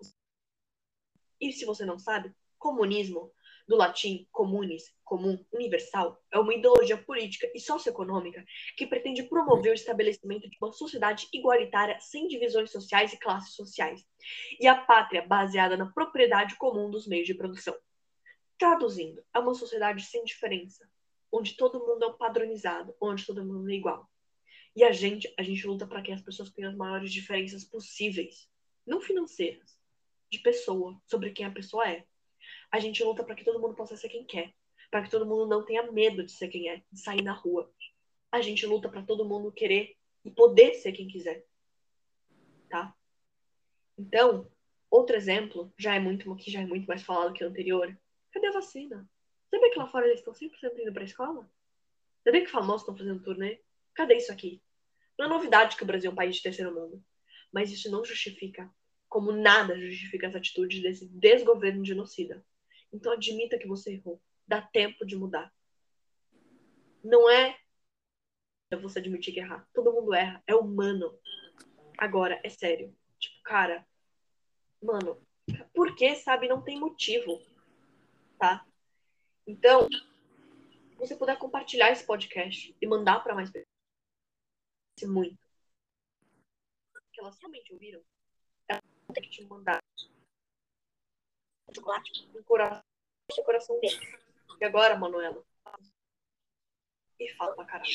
E 1.39 1.51
se 1.51 1.65
você 1.65 1.85
não 1.85 1.97
sabe, 1.97 2.33
comunismo, 2.59 3.31
do 3.67 3.77
latim 3.77 4.27
comunis, 4.31 4.93
comum, 5.03 5.43
universal, 5.51 6.21
é 6.31 6.37
uma 6.37 6.53
ideologia 6.53 6.97
política 6.97 7.49
e 7.55 7.59
socioeconômica 7.59 8.43
que 8.75 8.85
pretende 8.85 9.23
promover 9.23 9.71
o 9.71 9.75
estabelecimento 9.75 10.49
de 10.49 10.57
uma 10.61 10.73
sociedade 10.73 11.27
igualitária 11.33 11.97
sem 12.01 12.27
divisões 12.27 12.69
sociais 12.71 13.13
e 13.13 13.17
classes 13.17 13.55
sociais, 13.55 14.05
e 14.59 14.67
a 14.67 14.75
pátria 14.75 15.25
baseada 15.25 15.77
na 15.77 15.91
propriedade 15.91 16.57
comum 16.57 16.89
dos 16.89 17.07
meios 17.07 17.27
de 17.27 17.33
produção. 17.33 17.75
Traduzindo, 18.57 19.23
é 19.33 19.39
uma 19.39 19.53
sociedade 19.53 20.03
sem 20.03 20.23
diferença, 20.23 20.87
onde 21.31 21.55
todo 21.55 21.79
mundo 21.79 22.05
é 22.05 22.13
padronizado, 22.13 22.95
onde 22.99 23.25
todo 23.25 23.45
mundo 23.45 23.69
é 23.69 23.73
igual. 23.73 24.09
E 24.75 24.83
a 24.83 24.91
gente, 24.91 25.33
a 25.37 25.43
gente 25.43 25.65
luta 25.67 25.85
para 25.85 26.01
que 26.01 26.11
as 26.11 26.21
pessoas 26.21 26.49
tenham 26.51 26.71
as 26.71 26.77
maiores 26.77 27.11
diferenças 27.11 27.63
possíveis, 27.63 28.49
não 28.85 29.01
financeiras, 29.01 29.77
de 30.29 30.39
pessoa, 30.39 30.99
sobre 31.05 31.31
quem 31.31 31.45
a 31.45 31.51
pessoa 31.51 31.89
é. 31.89 32.05
A 32.71 32.79
gente 32.79 33.03
luta 33.03 33.23
para 33.23 33.35
que 33.35 33.43
todo 33.43 33.59
mundo 33.59 33.75
possa 33.75 33.97
ser 33.97 34.09
quem 34.09 34.25
quer, 34.25 34.53
para 34.89 35.03
que 35.03 35.09
todo 35.09 35.25
mundo 35.25 35.47
não 35.47 35.65
tenha 35.65 35.91
medo 35.91 36.23
de 36.23 36.31
ser 36.31 36.47
quem 36.47 36.69
é, 36.69 36.83
de 36.91 36.99
sair 36.99 37.21
na 37.21 37.33
rua. 37.33 37.71
A 38.31 38.41
gente 38.41 38.65
luta 38.65 38.89
para 38.89 39.03
todo 39.03 39.27
mundo 39.27 39.51
querer 39.51 39.95
e 40.23 40.31
poder 40.31 40.73
ser 40.75 40.93
quem 40.93 41.07
quiser. 41.07 41.45
Tá? 42.69 42.95
Então, 43.97 44.49
outro 44.89 45.15
exemplo, 45.15 45.73
já 45.77 45.95
é 45.95 45.99
muito 45.99 46.33
que 46.37 46.49
já 46.49 46.61
é 46.61 46.65
muito 46.65 46.87
mais 46.87 47.03
falado 47.03 47.33
que 47.33 47.43
o 47.43 47.47
anterior. 47.47 47.97
Cadê 48.31 48.47
a 48.47 48.53
vacina? 48.53 49.09
Sabia 49.51 49.69
que 49.69 49.77
lá 49.77 49.85
fora 49.85 50.07
eles 50.07 50.19
estão 50.19 50.33
100% 50.33 50.79
indo 50.79 50.93
para 50.93 51.03
a 51.03 51.05
escola? 51.05 51.51
Sabia 52.23 52.41
que 52.41 52.51
famosos 52.51 52.81
estão 52.81 52.97
fazendo 52.97 53.21
turnê? 53.21 53.59
Cadê 53.93 54.15
isso 54.15 54.31
aqui? 54.31 54.61
Não 55.19 55.25
é 55.25 55.29
novidade 55.29 55.75
que 55.75 55.83
o 55.83 55.85
Brasil 55.85 56.09
é 56.09 56.13
um 56.13 56.15
país 56.15 56.37
de 56.37 56.41
terceiro 56.41 56.73
mundo. 56.73 57.03
Mas 57.51 57.69
isso 57.69 57.91
não 57.91 58.05
justifica, 58.05 58.73
como 59.09 59.33
nada 59.33 59.77
justifica 59.77 60.27
as 60.27 60.35
atitudes 60.35 60.81
desse 60.81 61.05
desgoverno 61.09 61.83
genocida. 61.83 62.43
Então 62.93 63.11
admita 63.11 63.59
que 63.59 63.67
você 63.67 63.93
errou. 63.93 64.21
Dá 64.47 64.61
tempo 64.61 65.05
de 65.05 65.17
mudar. 65.17 65.53
Não 67.03 67.29
é 67.29 67.57
você 68.81 68.99
admitir 68.99 69.33
que 69.33 69.39
errar. 69.41 69.67
Todo 69.73 69.91
mundo 69.91 70.13
erra. 70.13 70.41
É 70.47 70.55
humano. 70.55 71.13
Agora, 71.97 72.39
é 72.43 72.49
sério. 72.49 72.95
Tipo, 73.19 73.43
cara, 73.43 73.85
mano, 74.81 75.21
por 75.73 75.95
que, 75.95 76.15
sabe? 76.15 76.47
Não 76.47 76.61
tem 76.61 76.79
motivo. 76.79 77.41
Tá? 78.39 78.65
Então, 79.51 79.89
se 79.89 80.97
você 80.97 81.13
puder 81.13 81.37
compartilhar 81.37 81.91
esse 81.91 82.05
podcast 82.05 82.73
e 82.81 82.87
mandar 82.87 83.19
para 83.19 83.35
mais 83.35 83.51
pessoas 83.51 83.67
muito. 85.03 85.37
Que 87.11 87.19
elas 87.19 87.37
realmente 87.37 87.73
ouviram. 87.73 88.01
Elas 88.69 88.81
vão 89.05 89.13
ter 89.13 89.21
que 89.21 89.29
te 89.29 89.43
mandar 89.43 89.79
chocolate 91.75 92.27
no 92.33 92.41
coração, 92.45 92.81
no 93.37 93.43
coração 93.43 93.79
dele. 93.81 93.99
E 94.61 94.63
agora, 94.63 94.97
Manuela? 94.97 95.43
E 97.19 97.33
fala 97.33 97.53
pra 97.53 97.65
caralho. 97.65 97.91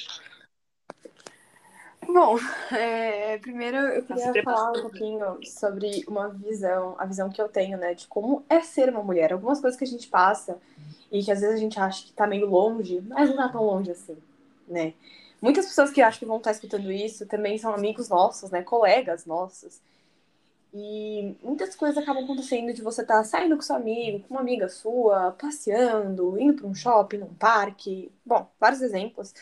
Bom, 2.09 2.39
é, 2.73 3.39
primeiro 3.39 3.77
eu 3.77 4.05
tá 4.05 4.15
queria 4.15 4.43
falar 4.43 4.71
um 4.71 4.83
pouquinho 4.83 5.39
sobre 5.45 6.05
uma 6.07 6.29
visão, 6.29 6.95
a 6.99 7.05
visão 7.05 7.29
que 7.29 7.41
eu 7.41 7.49
tenho, 7.49 7.77
né, 7.77 7.95
de 7.95 8.07
como 8.07 8.45
é 8.49 8.61
ser 8.61 8.89
uma 8.89 9.03
mulher. 9.03 9.33
Algumas 9.33 9.61
coisas 9.61 9.79
que 9.79 9.85
a 9.85 9.89
gente 9.89 10.09
passa 10.09 10.59
e 11.11 11.23
que 11.23 11.31
às 11.31 11.41
vezes 11.41 11.57
a 11.57 11.59
gente 11.59 11.79
acha 11.79 12.05
que 12.05 12.13
tá 12.13 12.27
meio 12.27 12.47
longe, 12.47 13.01
mas 13.07 13.29
não 13.29 13.37
tá 13.37 13.49
tão 13.49 13.65
longe 13.65 13.91
assim, 13.91 14.17
né? 14.69 14.95
Muitas 15.41 15.67
pessoas 15.67 15.91
que 15.91 16.01
acham 16.01 16.19
que 16.19 16.27
vão 16.27 16.39
estar 16.39 16.51
escutando 16.53 16.91
isso 16.91 17.27
também 17.27 17.59
são 17.59 17.75
amigos 17.75 18.09
nossos, 18.09 18.51
né? 18.51 18.63
Colegas 18.63 19.27
nossos. 19.27 19.81
E 20.73 21.37
muitas 21.43 21.75
coisas 21.75 21.97
acabam 21.97 22.25
acontecendo 22.25 22.73
de 22.73 22.83
você 22.83 23.03
estar 23.03 23.19
tá 23.19 23.25
saindo 23.25 23.57
com 23.57 23.63
seu 23.63 23.77
amigo, 23.77 24.21
com 24.21 24.35
uma 24.35 24.41
amiga 24.41 24.69
sua, 24.69 25.33
passeando, 25.33 26.39
indo 26.39 26.55
para 26.55 26.67
um 26.67 26.75
shopping, 26.75 27.19
num 27.19 27.35
parque. 27.35 28.11
Bom, 28.25 28.49
vários 28.61 28.83
exemplos. 28.83 29.35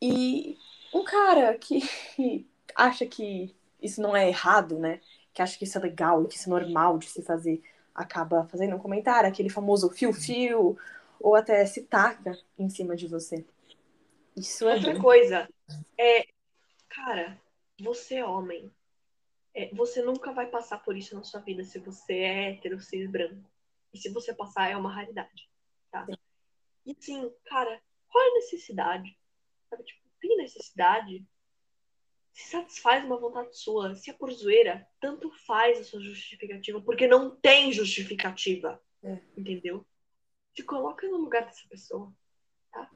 E 0.00 0.58
um 0.94 1.04
cara 1.04 1.58
que 1.58 1.80
acha 2.74 3.04
que 3.04 3.54
isso 3.82 4.00
não 4.00 4.16
é 4.16 4.28
errado, 4.28 4.78
né? 4.78 5.00
Que 5.32 5.42
acha 5.42 5.58
que 5.58 5.64
isso 5.64 5.76
é 5.76 5.80
legal, 5.80 6.24
que 6.26 6.36
isso 6.36 6.48
é 6.48 6.60
normal 6.60 6.96
de 6.96 7.06
se 7.06 7.22
fazer, 7.22 7.62
acaba 7.94 8.46
fazendo 8.46 8.76
um 8.76 8.78
comentário, 8.78 9.28
aquele 9.28 9.50
famoso 9.50 9.90
fio-fio, 9.90 10.78
ou 11.20 11.34
até 11.34 11.66
se 11.66 11.82
taca 11.82 12.38
em 12.58 12.68
cima 12.68 12.94
de 12.94 13.08
você. 13.08 13.44
Isso 14.36 14.68
é 14.68 14.74
Outra 14.74 15.00
coisa, 15.00 15.48
é, 15.98 16.26
cara, 16.88 17.40
você 17.80 18.16
é 18.16 18.24
homem. 18.24 18.72
É, 19.56 19.72
você 19.72 20.02
nunca 20.02 20.32
vai 20.32 20.46
passar 20.46 20.78
por 20.82 20.96
isso 20.96 21.14
na 21.14 21.22
sua 21.22 21.40
vida 21.40 21.62
se 21.62 21.78
você 21.78 22.14
é 22.14 22.50
hétero, 22.50 22.80
cis, 22.80 23.08
branco. 23.08 23.48
E 23.92 23.98
se 23.98 24.08
você 24.08 24.34
passar, 24.34 24.70
é 24.70 24.76
uma 24.76 24.92
raridade, 24.92 25.48
tá? 25.90 26.04
Sim. 26.06 26.14
E 26.86 26.96
assim, 26.98 27.32
cara, 27.44 27.80
qual 28.08 28.24
é 28.24 28.30
a 28.30 28.34
necessidade? 28.34 29.16
Sabe, 29.70 29.84
tipo, 29.84 30.03
tem 30.28 30.36
necessidade? 30.36 31.24
Se 32.32 32.50
satisfaz 32.50 33.04
uma 33.04 33.18
vontade 33.18 33.56
sua. 33.56 33.94
Se 33.94 34.10
é 34.10 34.12
por 34.12 34.30
zoeira, 34.32 34.86
tanto 35.00 35.30
faz 35.46 35.80
a 35.80 35.84
sua 35.84 36.00
justificativa, 36.00 36.80
porque 36.80 37.06
não 37.06 37.30
tem 37.36 37.72
justificativa. 37.72 38.80
É. 39.02 39.18
Entendeu? 39.36 39.86
Se 40.54 40.62
coloca 40.62 41.06
no 41.08 41.18
lugar 41.18 41.44
dessa 41.44 41.66
pessoa, 41.68 42.12
tá? 42.72 42.90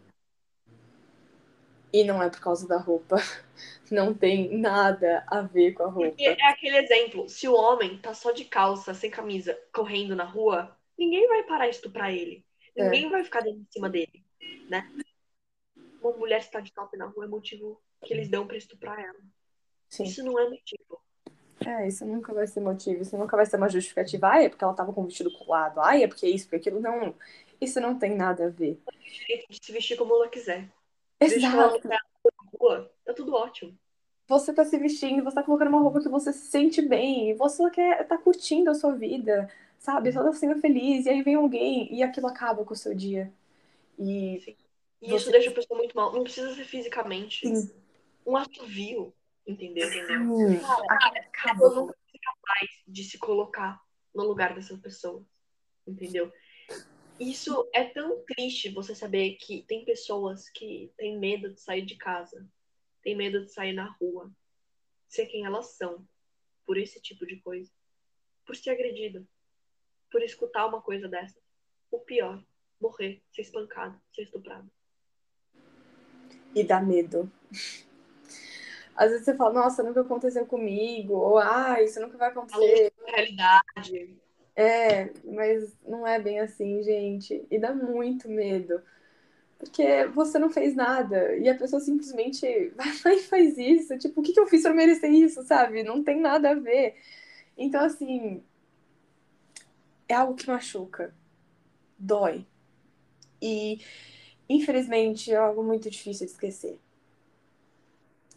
E 1.93 2.05
não 2.05 2.23
é 2.23 2.29
por 2.29 2.41
causa 2.41 2.67
da 2.67 2.79
roupa. 2.79 3.17
Não 3.91 4.13
tem 4.13 4.55
nada 4.59 5.25
a 5.27 5.41
ver 5.41 5.73
com 5.73 5.83
a 5.83 5.87
roupa. 5.87 6.11
Porque 6.11 6.25
é 6.25 6.47
aquele 6.47 6.77
exemplo: 6.77 7.27
se 7.27 7.49
o 7.49 7.55
homem 7.55 7.97
tá 7.97 8.13
só 8.13 8.33
de 8.33 8.45
calça, 8.45 8.93
sem 8.93 9.11
camisa, 9.11 9.59
correndo 9.73 10.15
na 10.15 10.25
rua, 10.25 10.77
ninguém 10.99 11.27
vai 11.27 11.43
parar 11.45 11.69
isso 11.69 11.91
pra 11.91 12.13
ele. 12.13 12.45
Ninguém 12.77 13.07
é. 13.07 13.09
vai 13.09 13.25
ficar 13.25 13.41
dentro 13.41 13.61
de 13.61 13.73
cima 13.73 13.89
dele, 13.89 14.23
né? 14.69 14.87
Uma 16.01 16.13
mulher 16.17 16.41
estar 16.41 16.61
de 16.61 16.73
top 16.73 16.97
na 16.97 17.07
rua 17.07 17.25
é 17.25 17.29
motivo 17.29 17.81
que 18.05 18.13
eles 18.13 18.29
dão 18.29 18.47
pra 18.47 18.57
estuprar 18.57 18.99
ela. 18.99 19.19
Sim. 19.89 20.05
Isso 20.05 20.23
não 20.23 20.39
é 20.39 20.49
motivo. 20.49 21.01
É, 21.67 21.89
isso 21.89 22.07
nunca 22.07 22.33
vai 22.33 22.47
ser 22.47 22.61
motivo, 22.61 23.03
isso 23.03 23.17
nunca 23.19 23.37
vai 23.37 23.45
ser 23.45 23.57
uma 23.57 23.69
justificativa. 23.69 24.29
Ai, 24.29 24.45
é 24.45 24.49
porque 24.49 24.63
ela 24.63 24.75
tava 24.75 24.93
com 24.93 25.03
o 25.03 25.07
vestido 25.07 25.31
colado. 25.31 25.81
Ai, 25.81 26.05
é 26.05 26.09
porque 26.09 26.29
isso, 26.29 26.45
porque 26.47 26.69
aquilo. 26.69 26.81
Não, 26.81 27.15
isso 27.61 27.81
não 27.81 27.99
tem 27.99 28.17
nada 28.17 28.47
a 28.47 28.49
ver. 28.49 28.81
De 29.49 29.59
se 29.61 29.73
vestir 29.73 29.97
como 29.97 30.15
ela 30.15 30.29
quiser. 30.29 30.69
Exato. 31.21 31.89
Rua, 32.59 32.91
tá 33.05 33.13
tudo 33.13 33.35
ótimo. 33.35 33.77
Você 34.29 34.53
tá 34.53 34.65
se 34.65 34.79
vestindo, 34.79 35.25
você 35.25 35.35
tá 35.35 35.43
colocando 35.43 35.69
uma 35.69 35.81
roupa 35.81 36.01
que 36.01 36.09
você 36.09 36.33
se 36.33 36.51
sente 36.51 36.83
bem, 36.83 37.35
você 37.35 37.69
quer 37.71 38.07
tá 38.07 38.19
curtindo 38.19 38.71
a 38.71 38.75
sua 38.75 38.93
vida, 38.93 39.51
sabe? 39.79 40.13
Você 40.13 40.19
tá 40.19 40.33
sendo 40.35 40.61
feliz, 40.61 41.07
e 41.07 41.09
aí 41.09 41.23
vem 41.23 41.35
alguém 41.35 41.93
e 41.93 42.03
aquilo 42.03 42.27
acaba 42.27 42.63
com 42.63 42.75
o 42.75 42.77
seu 42.77 42.95
dia. 42.95 43.33
E, 43.99 44.41
Sim. 44.45 44.57
E 45.01 45.09
você... 45.09 45.17
isso 45.17 45.31
deixa 45.31 45.51
a 45.51 45.55
pessoa 45.55 45.79
muito 45.79 45.97
mal. 45.97 46.13
Não 46.13 46.23
precisa 46.23 46.55
ser 46.55 46.65
fisicamente. 46.65 47.47
Sim. 47.47 47.75
Um 48.27 48.37
assovio, 48.37 49.15
entendeu? 49.47 49.89
entendeu? 49.89 50.61
Cara, 50.61 51.21
acaba. 51.21 51.65
Eu 51.65 51.75
não 51.75 51.87
ser 51.87 52.19
capaz 52.19 52.71
de 52.87 53.05
se 53.05 53.19
colocar 53.19 53.81
no 54.15 54.25
lugar 54.25 54.55
dessas 54.55 54.79
pessoas, 54.81 55.25
entendeu? 55.87 56.33
Isso 57.19 57.69
é 57.73 57.85
tão 57.85 58.23
triste 58.25 58.71
você 58.71 58.95
saber 58.95 59.35
que 59.37 59.63
tem 59.63 59.85
pessoas 59.85 60.49
que 60.49 60.93
têm 60.97 61.19
medo 61.19 61.53
de 61.53 61.61
sair 61.61 61.83
de 61.83 61.97
casa, 61.97 62.49
têm 63.03 63.17
medo 63.17 63.45
de 63.45 63.53
sair 63.53 63.73
na 63.73 63.91
rua, 64.01 64.31
ser 65.09 65.27
quem 65.27 65.45
elas 65.45 65.77
são, 65.77 66.07
por 66.65 66.77
esse 66.77 67.01
tipo 67.01 67.27
de 67.27 67.41
coisa, 67.41 67.73
por 68.45 68.55
ser 68.55 68.71
agredido, 68.71 69.27
por 70.11 70.23
escutar 70.23 70.67
uma 70.67 70.83
coisa 70.83 71.09
dessa. 71.09 71.41
O 71.91 71.99
pior, 71.99 72.45
morrer, 72.81 73.23
ser 73.33 73.43
espancado, 73.43 74.01
ser 74.13 74.23
estuprado. 74.23 74.71
E 76.55 76.65
dá 76.65 76.81
medo. 76.81 77.31
Às 78.97 79.11
vezes 79.11 79.25
você 79.25 79.35
fala, 79.35 79.53
nossa, 79.53 79.83
nunca 79.83 80.01
aconteceu 80.01 80.45
comigo, 80.45 81.15
ou 81.15 81.39
ah, 81.39 81.81
isso 81.81 82.01
nunca 82.01 82.19
vai 82.19 82.31
acontecer. 82.31 82.93
A 83.07 83.11
realidade. 83.11 84.17
É, 84.57 85.11
mas 85.25 85.73
não 85.87 86.05
é 86.05 86.19
bem 86.19 86.41
assim, 86.41 86.83
gente. 86.83 87.47
E 87.49 87.59
dá 87.61 87.73
muito 87.73 88.29
medo. 88.29 88.83
Porque 89.59 90.07
você 90.15 90.39
não 90.39 90.51
fez 90.51 90.75
nada 90.75 91.37
e 91.37 91.49
a 91.49 91.55
pessoa 91.55 91.81
simplesmente 91.81 92.71
vai 92.75 92.89
lá 93.05 93.15
e 93.15 93.23
faz 93.23 93.57
isso. 93.57 93.97
Tipo, 93.99 94.21
o 94.21 94.23
que, 94.23 94.33
que 94.33 94.41
eu 94.41 94.47
fiz 94.47 94.63
pra 94.63 94.75
merecer 94.75 95.13
isso, 95.13 95.43
sabe? 95.45 95.85
Não 95.85 96.03
tem 96.03 96.21
nada 96.21 96.51
a 96.51 96.55
ver. 96.55 96.97
Então, 97.57 97.85
assim, 97.85 98.43
é 100.09 100.15
algo 100.15 100.35
que 100.35 100.49
machuca, 100.49 101.15
dói. 101.99 102.47
E, 103.41 103.81
infelizmente, 104.49 105.33
é 105.33 105.37
algo 105.37 105.63
muito 105.63 105.91
difícil 105.91 106.27
de 106.27 106.33
esquecer. 106.33 106.79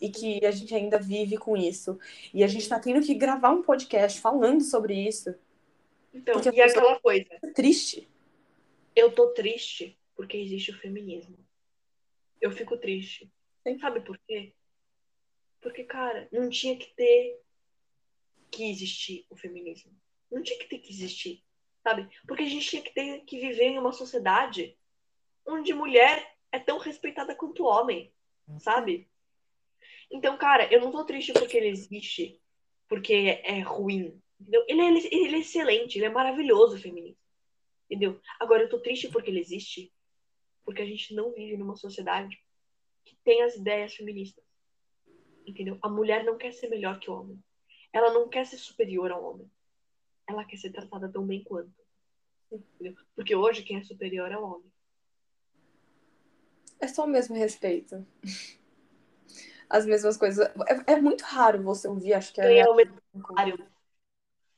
e 0.01 0.09
que 0.09 0.43
a 0.45 0.51
gente 0.51 0.73
ainda 0.73 0.97
vive 0.99 1.37
com 1.37 1.55
isso. 1.55 1.99
E 2.33 2.43
a 2.43 2.47
gente 2.47 2.67
tá 2.67 2.79
tendo 2.79 3.05
que 3.05 3.13
gravar 3.13 3.51
um 3.51 3.61
podcast 3.61 4.19
falando 4.19 4.61
sobre 4.61 4.95
isso. 4.95 5.33
Então, 6.13 6.41
e 6.51 6.61
aquela 6.61 6.99
coisa. 6.99 7.27
É 7.41 7.47
triste. 7.51 8.09
Eu 8.95 9.11
tô 9.11 9.27
triste 9.29 9.97
porque 10.15 10.37
existe 10.37 10.71
o 10.71 10.77
feminismo. 10.79 11.37
Eu 12.41 12.51
fico 12.51 12.75
triste. 12.77 13.31
Sim. 13.65 13.77
Sabe 13.77 14.01
por 14.01 14.17
quê? 14.27 14.53
Porque, 15.61 15.83
cara, 15.83 16.27
não 16.31 16.49
tinha 16.49 16.75
que 16.75 16.91
ter 16.95 17.39
que 18.49 18.69
existir 18.69 19.25
o 19.29 19.35
feminismo. 19.35 19.91
Não 20.31 20.41
tinha 20.41 20.57
que 20.57 20.67
ter 20.67 20.79
que 20.79 20.91
existir, 20.91 21.43
sabe? 21.83 22.09
Porque 22.27 22.43
a 22.43 22.49
gente 22.49 22.67
tinha 22.67 22.81
que 22.81 22.93
ter 22.93 23.21
que 23.21 23.39
viver 23.39 23.65
em 23.65 23.79
uma 23.79 23.93
sociedade 23.93 24.75
onde 25.45 25.73
mulher 25.73 26.35
é 26.51 26.59
tão 26.59 26.77
respeitada 26.77 27.35
quanto 27.35 27.65
homem, 27.65 28.13
sabe? 28.59 29.09
Então, 30.09 30.37
cara, 30.37 30.71
eu 30.71 30.81
não 30.81 30.91
tô 30.91 31.05
triste 31.05 31.31
porque 31.33 31.57
ele 31.57 31.69
existe, 31.69 32.39
porque 32.87 33.41
é 33.43 33.59
ruim, 33.61 34.21
entendeu? 34.39 34.65
Ele 34.67 34.81
é, 34.81 35.15
ele 35.15 35.35
é 35.35 35.39
excelente, 35.39 35.97
ele 35.97 36.05
é 36.05 36.09
maravilhoso 36.09 36.75
o 36.75 36.79
feminismo, 36.79 37.17
entendeu? 37.89 38.19
Agora, 38.39 38.63
eu 38.63 38.69
tô 38.69 38.79
triste 38.79 39.09
porque 39.09 39.29
ele 39.29 39.39
existe, 39.39 39.91
porque 40.65 40.81
a 40.81 40.85
gente 40.85 41.13
não 41.13 41.31
vive 41.31 41.55
numa 41.55 41.75
sociedade 41.75 42.37
que 43.05 43.15
tem 43.23 43.41
as 43.41 43.55
ideias 43.55 43.95
feministas, 43.95 44.43
entendeu? 45.45 45.77
A 45.81 45.89
mulher 45.89 46.23
não 46.23 46.37
quer 46.37 46.51
ser 46.51 46.67
melhor 46.67 46.99
que 46.99 47.09
o 47.09 47.13
homem. 47.13 47.41
Ela 47.93 48.13
não 48.13 48.29
quer 48.29 48.45
ser 48.45 48.57
superior 48.57 49.11
ao 49.11 49.23
homem. 49.23 49.51
Ela 50.27 50.45
quer 50.45 50.57
ser 50.57 50.71
tratada 50.71 51.11
tão 51.11 51.25
bem 51.25 51.43
quanto. 51.43 51.73
Entendeu? 52.51 52.95
Porque 53.15 53.35
hoje 53.35 53.63
quem 53.63 53.77
é 53.77 53.83
superior 53.83 54.31
é 54.31 54.37
o 54.37 54.43
homem. 54.43 54.70
É 56.81 56.87
só 56.87 57.05
o 57.05 57.07
mesmo 57.07 57.35
respeito. 57.35 58.05
As 59.69 59.85
mesmas 59.85 60.17
coisas. 60.17 60.45
É, 60.67 60.93
é 60.93 61.01
muito 61.01 61.21
raro 61.21 61.61
você 61.61 61.87
ouvir, 61.87 62.13
acho 62.13 62.33
que 62.33 62.41
é. 62.41 62.59
É 62.59 62.69
o 62.69 62.75
mesmo 62.75 62.99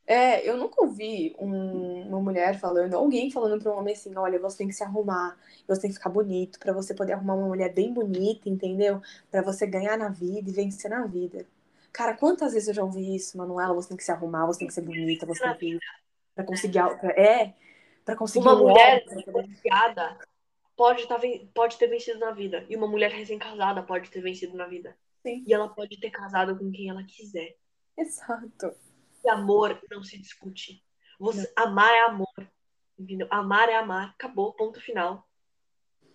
é, 0.06 0.48
eu 0.48 0.58
nunca 0.58 0.84
ouvi 0.84 1.34
um, 1.40 2.08
uma 2.10 2.20
mulher 2.20 2.60
falando, 2.60 2.94
alguém 2.94 3.32
falando 3.32 3.62
para 3.62 3.72
um 3.72 3.78
homem 3.78 3.94
assim, 3.94 4.14
olha, 4.18 4.38
você 4.38 4.58
tem 4.58 4.68
que 4.68 4.74
se 4.74 4.84
arrumar, 4.84 5.38
você 5.66 5.82
tem 5.82 5.90
que 5.90 5.96
ficar 5.96 6.10
bonito, 6.10 6.60
para 6.60 6.74
você 6.74 6.94
poder 6.94 7.14
arrumar 7.14 7.36
uma 7.36 7.48
mulher 7.48 7.74
bem 7.74 7.94
bonita, 7.94 8.50
entendeu? 8.50 9.02
Para 9.32 9.42
você 9.42 9.66
ganhar 9.66 9.98
na 9.98 10.10
vida 10.10 10.50
e 10.50 10.54
vencer 10.54 10.92
na 10.92 11.06
vida. 11.06 11.46
Cara, 11.94 12.16
quantas 12.16 12.52
vezes 12.52 12.68
eu 12.68 12.74
já 12.74 12.84
ouvi 12.84 13.16
isso, 13.16 13.38
Manuela? 13.38 13.74
Você 13.76 13.90
tem 13.90 13.98
que 13.98 14.04
se 14.04 14.12
arrumar, 14.12 14.46
você 14.46 14.60
tem 14.60 14.68
que 14.68 14.74
ser 14.74 14.82
bonita, 14.82 15.26
você 15.26 15.42
tem 15.42 15.58
que. 15.58 15.80
Pra 16.36 16.44
conseguir. 16.44 16.80
É, 17.16 17.54
para 18.04 18.16
conseguir. 18.16 18.46
Uma 18.46 18.56
um 18.56 18.68
mulher 18.68 19.06
divorciada 19.06 20.18
pode, 20.84 21.08
tá, 21.08 21.18
pode 21.54 21.78
ter 21.78 21.88
vencido 21.88 22.20
na 22.20 22.32
vida. 22.32 22.66
E 22.68 22.76
uma 22.76 22.88
mulher 22.88 23.10
recém-casada 23.10 23.82
pode 23.82 24.12
ter 24.12 24.20
vencido 24.20 24.58
na 24.58 24.68
vida. 24.68 24.98
Sim. 25.22 25.42
E 25.48 25.54
ela 25.54 25.70
pode 25.70 25.98
ter 25.98 26.12
casado 26.12 26.58
com 26.58 26.70
quem 26.70 26.90
ela 26.90 27.06
quiser. 27.06 27.56
Exato. 27.98 28.76
E 29.24 29.30
amor 29.30 29.82
não 29.90 30.04
se 30.04 30.18
discute. 30.18 30.84
Você, 31.18 31.50
amar 31.56 31.90
é 31.90 32.02
amor. 32.02 32.52
Entendeu? 33.00 33.28
Amar 33.30 33.70
é 33.70 33.76
amar. 33.76 34.10
Acabou, 34.10 34.52
ponto 34.52 34.82
final. 34.82 35.26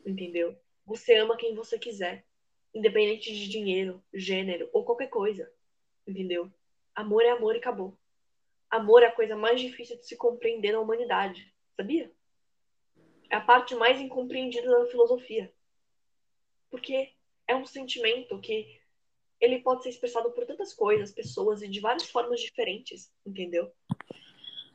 Entendeu? 0.04 0.54
Você 0.84 1.16
ama 1.16 1.38
quem 1.38 1.54
você 1.54 1.78
quiser. 1.78 2.26
Independente 2.74 3.32
de 3.32 3.48
dinheiro, 3.48 4.04
gênero 4.12 4.68
ou 4.74 4.84
qualquer 4.84 5.08
coisa. 5.08 5.50
Entendeu? 6.06 6.52
Amor 6.94 7.22
é 7.22 7.30
amor 7.30 7.54
e 7.54 7.58
acabou. 7.58 7.96
Amor 8.68 9.02
é 9.02 9.06
a 9.06 9.12
coisa 9.12 9.34
mais 9.34 9.62
difícil 9.62 9.96
de 9.96 10.04
se 10.04 10.14
compreender 10.14 10.72
na 10.72 10.80
humanidade. 10.80 11.54
Sabia? 11.74 12.12
É 13.30 13.36
a 13.36 13.40
parte 13.40 13.74
mais 13.74 14.00
incompreendida 14.00 14.70
da 14.70 14.86
filosofia. 14.86 15.52
Porque 16.70 17.12
é 17.46 17.54
um 17.54 17.66
sentimento 17.66 18.40
que 18.40 18.80
ele 19.40 19.60
pode 19.60 19.82
ser 19.82 19.90
expressado 19.90 20.30
por 20.32 20.46
tantas 20.46 20.74
coisas, 20.74 21.12
pessoas 21.12 21.62
e 21.62 21.68
de 21.68 21.80
várias 21.80 22.08
formas 22.10 22.40
diferentes, 22.40 23.12
entendeu? 23.24 23.72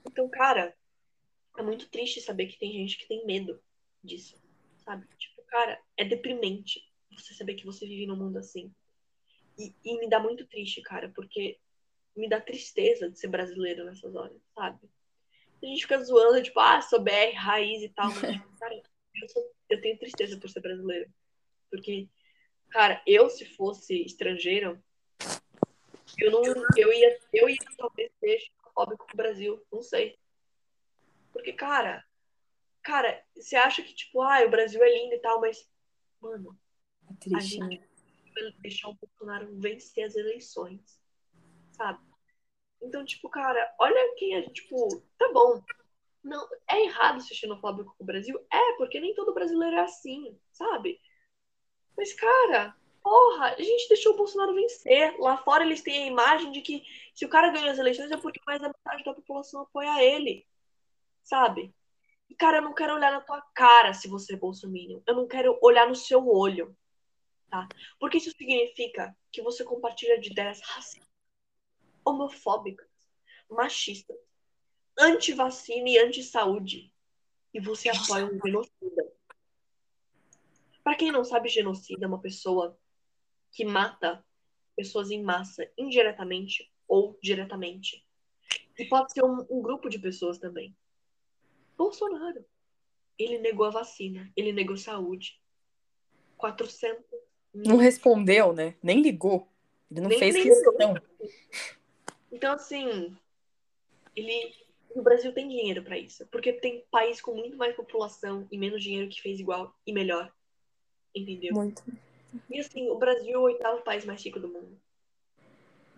Então, 0.06 0.30
cara, 0.30 0.76
é 1.58 1.62
muito 1.62 1.90
triste 1.90 2.22
saber 2.22 2.48
que 2.48 2.58
tem 2.58 2.72
gente 2.72 2.98
que 2.98 3.08
tem 3.08 3.26
medo 3.26 3.62
disso, 4.04 4.42
sabe? 4.78 5.08
Tipo, 5.18 5.44
cara, 5.44 5.82
é 5.98 6.06
deprimente 6.06 6.82
você 7.12 7.34
saber 7.34 7.56
que 7.56 7.66
você 7.66 7.86
vive 7.86 8.08
num 8.08 8.16
mundo 8.16 8.38
assim. 8.38 8.74
E, 9.58 9.74
e 9.84 10.00
me 10.00 10.10
dá 10.10 10.20
muito 10.20 10.48
triste, 10.48 10.82
cara, 10.82 11.12
porque 11.16 11.60
me 12.16 12.28
dá 12.28 12.40
tristeza 12.40 13.10
de 13.10 13.20
ser 13.20 13.28
brasileiro 13.28 13.86
nessas 13.86 14.16
horas, 14.16 14.42
sabe? 14.56 14.80
A 15.64 15.66
gente 15.66 15.82
fica 15.82 16.04
zoando, 16.04 16.44
tipo, 16.44 16.60
ah, 16.60 16.82
sou 16.82 17.00
BR, 17.00 17.34
raiz 17.36 17.82
e 17.82 17.90
tal, 17.90 18.08
mas, 18.10 18.34
tipo, 18.34 18.58
cara, 18.60 18.76
eu, 18.76 19.30
sou, 19.30 19.52
eu 19.70 19.82
tenho 19.82 19.98
tristeza 19.98 20.38
por 20.38 20.50
ser 20.50 20.60
brasileiro. 20.60 21.10
Porque 21.72 22.10
Cara, 22.74 23.00
eu 23.06 23.30
se 23.30 23.46
fosse 23.46 24.04
estrangeiro, 24.04 24.84
eu 26.18 26.32
não, 26.32 26.42
eu 26.76 26.92
ia, 26.92 27.20
eu 27.32 27.48
ia 27.48 27.58
talvez 27.78 28.12
ser 28.20 28.40
xenofóbico 28.40 29.06
com 29.06 29.14
o 29.14 29.16
Brasil, 29.18 29.64
não 29.72 29.84
sei. 29.84 30.18
Porque, 31.32 31.54
cara, 31.54 32.04
cara, 32.82 33.24
você 33.36 33.56
acha 33.56 33.84
que, 33.84 33.94
tipo, 33.94 34.24
ah, 34.24 34.44
o 34.44 34.50
Brasil 34.50 34.82
é 34.84 34.92
lindo 34.92 35.14
e 35.14 35.20
tal, 35.20 35.40
mas, 35.40 35.70
mano, 36.20 36.60
é 37.12 37.14
triste, 37.14 37.62
a 37.62 37.66
gente 37.70 37.80
né? 37.80 37.88
vai 38.34 38.52
deixar 38.64 38.90
o 38.90 38.96
Bolsonaro 38.96 39.56
vencer 39.60 40.06
as 40.06 40.16
eleições, 40.16 41.00
sabe? 41.74 42.04
Então, 42.84 43.06
tipo, 43.06 43.30
cara, 43.30 43.74
olha 43.80 44.16
quem 44.18 44.36
é, 44.36 44.42
tipo, 44.50 45.02
tá 45.18 45.32
bom. 45.34 45.64
Não, 46.24 46.48
é 46.70 46.84
errado 46.84 47.22
ser 47.22 47.34
xenofóbico 47.34 47.96
com 47.98 48.04
o 48.04 48.08
Brasil? 48.08 48.40
É, 48.52 48.74
porque 48.78 49.00
nem 49.00 49.14
todo 49.16 49.34
brasileiro 49.34 49.76
é 49.76 49.82
assim, 49.82 50.38
sabe? 50.52 51.00
Mas, 51.98 52.14
cara, 52.14 52.76
porra, 53.02 53.54
a 53.54 53.62
gente 53.62 53.90
deixou 53.90 54.14
o 54.14 54.18
Bolsonaro 54.18 54.54
vencer. 54.54 55.20
Lá 55.20 55.38
fora 55.38 55.64
eles 55.64 55.82
têm 55.82 56.04
a 56.04 56.08
imagem 56.08 56.52
de 56.52 56.62
que 56.62 56.84
se 57.14 57.26
o 57.26 57.30
cara 57.30 57.52
ganha 57.52 57.72
as 57.72 57.80
eleições 57.80 58.12
é 58.12 58.18
porque 58.18 58.40
mais 58.46 58.62
da 58.62 58.70
metade 58.70 59.04
da 59.04 59.14
população 59.14 59.62
apoia 59.62 60.04
ele. 60.04 60.46
Sabe? 61.24 61.74
E, 62.30 62.36
cara, 62.36 62.58
eu 62.58 62.62
não 62.62 62.74
quero 62.74 62.96
olhar 62.96 63.12
na 63.12 63.22
tua 63.22 63.42
cara 63.54 63.94
se 63.94 64.08
você 64.08 64.34
é 64.34 64.38
bolsominion. 64.38 65.02
Eu 65.06 65.16
não 65.16 65.28
quero 65.28 65.58
olhar 65.62 65.88
no 65.88 65.96
seu 65.96 66.28
olho. 66.28 66.76
Tá? 67.50 67.68
Porque 68.00 68.18
isso 68.18 68.32
significa 68.32 69.16
que 69.32 69.42
você 69.42 69.64
compartilha 69.64 70.20
de 70.20 70.32
ideias 70.32 70.60
racistas, 70.62 71.13
homofóbicas, 72.06 72.88
machistas, 73.50 74.18
anti-vacina 74.98 75.90
e 75.90 75.98
anti-saúde. 75.98 76.94
E 77.54 77.60
você 77.60 77.90
apoia 77.90 78.26
um 78.26 78.40
genocida. 78.44 79.14
Para 80.84 80.96
quem 80.96 81.12
não 81.12 81.24
sabe, 81.24 81.50
genocida 81.50 82.06
é 82.06 82.08
uma 82.08 82.20
pessoa 82.20 82.78
que 83.52 83.64
mata 83.64 84.26
pessoas 84.76 85.12
em 85.12 85.22
massa, 85.22 85.70
indiretamente 85.78 86.72
ou 86.88 87.18
diretamente. 87.22 88.06
E 88.78 88.86
pode 88.86 89.14
ser 89.14 89.24
um, 89.24 89.46
um 89.50 89.62
grupo 89.62 89.90
de 89.90 90.00
pessoas 90.00 90.38
também. 90.40 90.76
Bolsonaro. 91.78 92.44
Ele 93.18 93.38
negou 93.38 93.68
a 93.68 93.70
vacina, 93.70 94.32
ele 94.36 94.52
negou 94.52 94.76
saúde. 94.76 95.40
400 96.38 97.04
mil. 97.54 97.70
Não 97.70 97.78
respondeu, 97.78 98.52
né? 98.52 98.76
Nem 98.82 99.02
ligou. 99.02 99.48
Ele 99.90 100.02
não 100.02 100.10
nem, 100.10 100.20
fez 100.20 100.36
questão. 100.36 100.96
Então, 102.34 102.54
assim, 102.54 103.16
ele. 104.16 104.56
O 104.96 105.02
Brasil 105.02 105.34
tem 105.34 105.48
dinheiro 105.48 105.84
para 105.84 105.98
isso. 105.98 106.26
Porque 106.28 106.54
tem 106.54 106.86
país 106.92 107.22
com 107.22 107.34
muito 107.34 107.56
mais 107.58 107.76
população 107.76 108.48
e 108.52 108.58
menos 108.58 108.84
dinheiro 108.84 109.10
que 109.10 109.22
fez 109.22 109.40
igual 109.40 109.76
e 109.86 109.94
melhor. 109.94 110.32
Entendeu? 111.16 111.54
Muito. 111.54 111.84
E 112.50 112.60
assim, 112.60 112.90
o 112.90 112.98
Brasil 112.98 113.34
é 113.34 113.38
o 113.38 113.44
oitavo 113.44 113.84
país 113.84 114.04
mais 114.06 114.24
rico 114.24 114.40
do 114.40 114.50
mundo. 114.50 114.80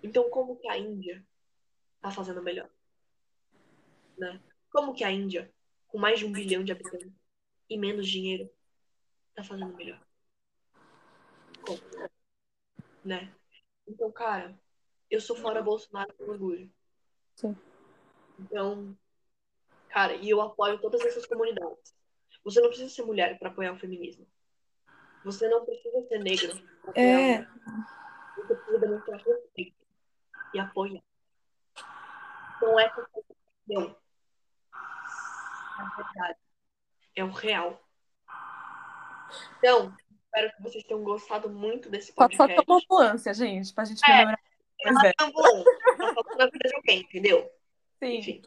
Então, 0.03 0.29
como 0.29 0.57
que 0.57 0.67
a 0.67 0.77
Índia 0.77 1.25
tá 2.01 2.11
fazendo 2.11 2.41
melhor? 2.41 2.69
Né? 4.17 4.41
Como 4.69 4.93
que 4.93 5.03
a 5.03 5.11
Índia, 5.11 5.51
com 5.87 5.97
mais 5.97 6.19
de 6.19 6.25
um 6.25 6.31
bilhão 6.31 6.63
de 6.63 6.71
habitantes 6.71 7.11
e 7.69 7.77
menos 7.77 8.07
dinheiro, 8.07 8.49
tá 9.33 9.43
fazendo 9.43 9.75
melhor? 9.75 10.01
Como? 11.65 11.79
Né? 13.03 13.33
Então, 13.87 14.11
cara, 14.11 14.57
eu 15.15 15.21
sou 15.21 15.35
fora 15.35 15.61
Bolsonaro 15.61 16.13
com 16.13 16.25
orgulho. 16.25 16.69
Sim. 17.35 17.55
Então, 18.39 18.97
cara, 19.89 20.13
e 20.15 20.29
eu 20.29 20.41
apoio 20.41 20.79
todas 20.79 21.01
essas 21.01 21.25
comunidades. 21.25 21.95
Você 22.43 22.59
não 22.59 22.67
precisa 22.67 22.93
ser 22.93 23.03
mulher 23.03 23.39
para 23.39 23.49
apoiar 23.49 23.73
o 23.73 23.79
feminismo. 23.79 24.27
Você 25.23 25.47
não 25.49 25.65
precisa 25.65 26.01
ser 26.07 26.19
negro. 26.19 26.51
É. 26.93 27.41
Você 28.35 28.55
precisa 28.55 28.79
demonstrar 28.79 29.19
respeito 29.19 29.75
e 30.53 30.59
apoiar. 30.59 31.01
Não 32.61 32.79
é 32.79 32.91
não. 33.67 33.97
Na 35.77 35.95
verdade, 35.95 36.39
é 37.15 37.23
o 37.23 37.31
real. 37.31 37.81
Então, 39.57 39.95
espero 40.23 40.55
que 40.55 40.63
vocês 40.63 40.83
tenham 40.83 41.03
gostado 41.03 41.49
muito 41.49 41.89
desse 41.89 42.13
podcast. 42.13 42.55
Só 42.55 42.63
uma 42.67 42.81
ambulância, 42.81 43.33
gente, 43.33 43.73
pra 43.73 43.85
gente 43.85 44.01
é, 44.05 44.13
melhorar. 44.13 44.33
É, 44.33 44.34
uma 44.91 45.11
ambulância. 45.21 45.79
Tá 45.97 46.13
faltando 46.13 46.43
a 46.43 46.45
vida 46.45 46.69
de 46.69 46.75
alguém, 46.75 46.99
entendeu? 47.01 47.51
Sim. 48.03 48.17
Enfim. 48.17 48.41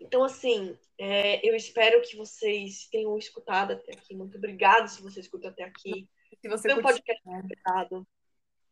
Então, 0.00 0.22
assim, 0.22 0.78
é, 0.96 1.46
eu 1.48 1.54
espero 1.56 2.00
que 2.02 2.16
vocês 2.16 2.86
tenham 2.90 3.18
escutado 3.18 3.72
até 3.72 3.92
aqui. 3.92 4.14
Muito 4.14 4.36
obrigada 4.38 4.86
se 4.86 5.02
você 5.02 5.20
escuta 5.20 5.48
até 5.48 5.64
aqui. 5.64 6.08
Se 6.40 6.48
você 6.48 6.72
um 6.72 6.82
podcast 6.82 7.20
obrigado. 7.26 8.06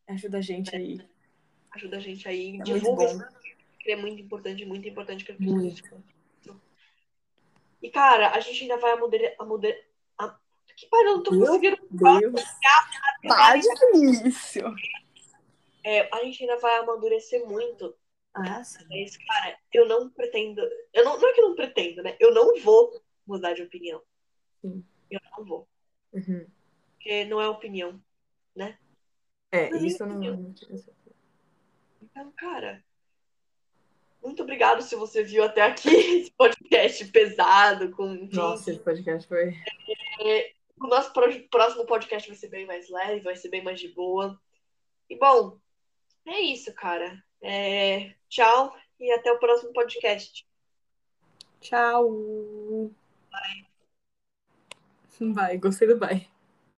Ajuda 0.07 0.37
a 0.37 0.41
gente 0.41 0.75
aí. 0.75 1.01
Ajuda 1.71 1.97
a 1.97 1.99
gente 1.99 2.27
aí. 2.27 2.59
É 2.59 2.63
divulga 2.63 3.29
que 3.79 3.91
é 3.91 3.95
muito 3.95 4.21
importante, 4.21 4.65
muito 4.65 4.87
importante 4.87 5.25
pessoas 5.25 5.73
escutem. 5.73 6.03
E, 7.81 7.89
cara, 7.91 8.31
a 8.31 8.39
gente 8.39 8.63
ainda 8.63 8.77
vai 8.77 8.91
a 8.91 8.97
moder... 8.97 9.35
A 9.37 9.45
moder... 9.45 9.87
A... 10.17 10.35
Que 10.75 10.87
pariu, 10.87 11.09
eu 11.09 11.15
não 11.17 11.23
tô 11.23 11.31
Meu 11.31 11.45
conseguindo. 11.47 11.77
Deus. 11.91 12.43
Para 13.21 13.57
isso. 13.57 14.59
É, 15.87 16.09
a 16.13 16.21
gente 16.25 16.43
ainda 16.43 16.59
vai 16.59 16.75
amadurecer 16.79 17.47
muito. 17.47 17.95
Ah, 18.33 18.61
sim. 18.61 18.85
Mas, 18.89 19.15
cara, 19.15 19.57
eu 19.73 19.87
não 19.87 20.09
pretendo. 20.09 20.61
Eu 20.91 21.05
não, 21.05 21.17
não 21.17 21.29
é 21.29 21.33
que 21.33 21.39
eu 21.39 21.47
não 21.47 21.55
pretendo, 21.55 22.03
né? 22.03 22.17
Eu 22.19 22.33
não 22.33 22.59
vou 22.59 23.01
mudar 23.25 23.53
de 23.53 23.63
opinião. 23.63 24.01
Sim. 24.59 24.83
Eu 25.09 25.21
não 25.37 25.45
vou. 25.45 25.67
Uhum. 26.11 26.45
Porque 26.91 27.23
não 27.23 27.39
é 27.39 27.47
opinião. 27.47 28.01
É, 29.49 29.69
Não, 29.69 29.85
isso 29.85 30.03
eu 30.03 30.07
não. 30.07 30.53
Então, 32.01 32.33
cara. 32.33 32.83
Muito 34.21 34.43
obrigado 34.43 34.81
se 34.81 34.93
você 34.93 35.23
viu 35.23 35.41
até 35.41 35.61
aqui 35.61 35.87
esse 36.19 36.31
podcast 36.31 37.05
pesado, 37.11 37.91
com. 37.91 38.13
enfim, 38.13 38.35
Nossa, 38.35 38.71
esse 38.71 38.79
podcast 38.81 39.25
foi. 39.25 39.55
O 40.81 40.87
nosso 40.87 41.13
próximo 41.49 41.85
podcast 41.85 42.27
vai 42.27 42.37
ser 42.37 42.49
bem 42.49 42.65
mais 42.65 42.89
leve, 42.89 43.21
vai 43.21 43.37
ser 43.37 43.47
bem 43.47 43.63
mais 43.63 43.79
de 43.79 43.87
boa. 43.87 44.37
E 45.09 45.17
bom, 45.17 45.57
é 46.27 46.41
isso, 46.41 46.73
cara. 46.73 47.23
É, 47.41 48.13
Tchau 48.29 48.75
e 48.99 49.11
até 49.11 49.31
o 49.31 49.39
próximo 49.39 49.73
podcast. 49.73 50.45
Tchau. 51.61 52.91
Bye. 53.31 53.67
Vai, 55.33 55.57
gostei 55.57 55.87
do 55.87 55.97
bye. 55.97 56.36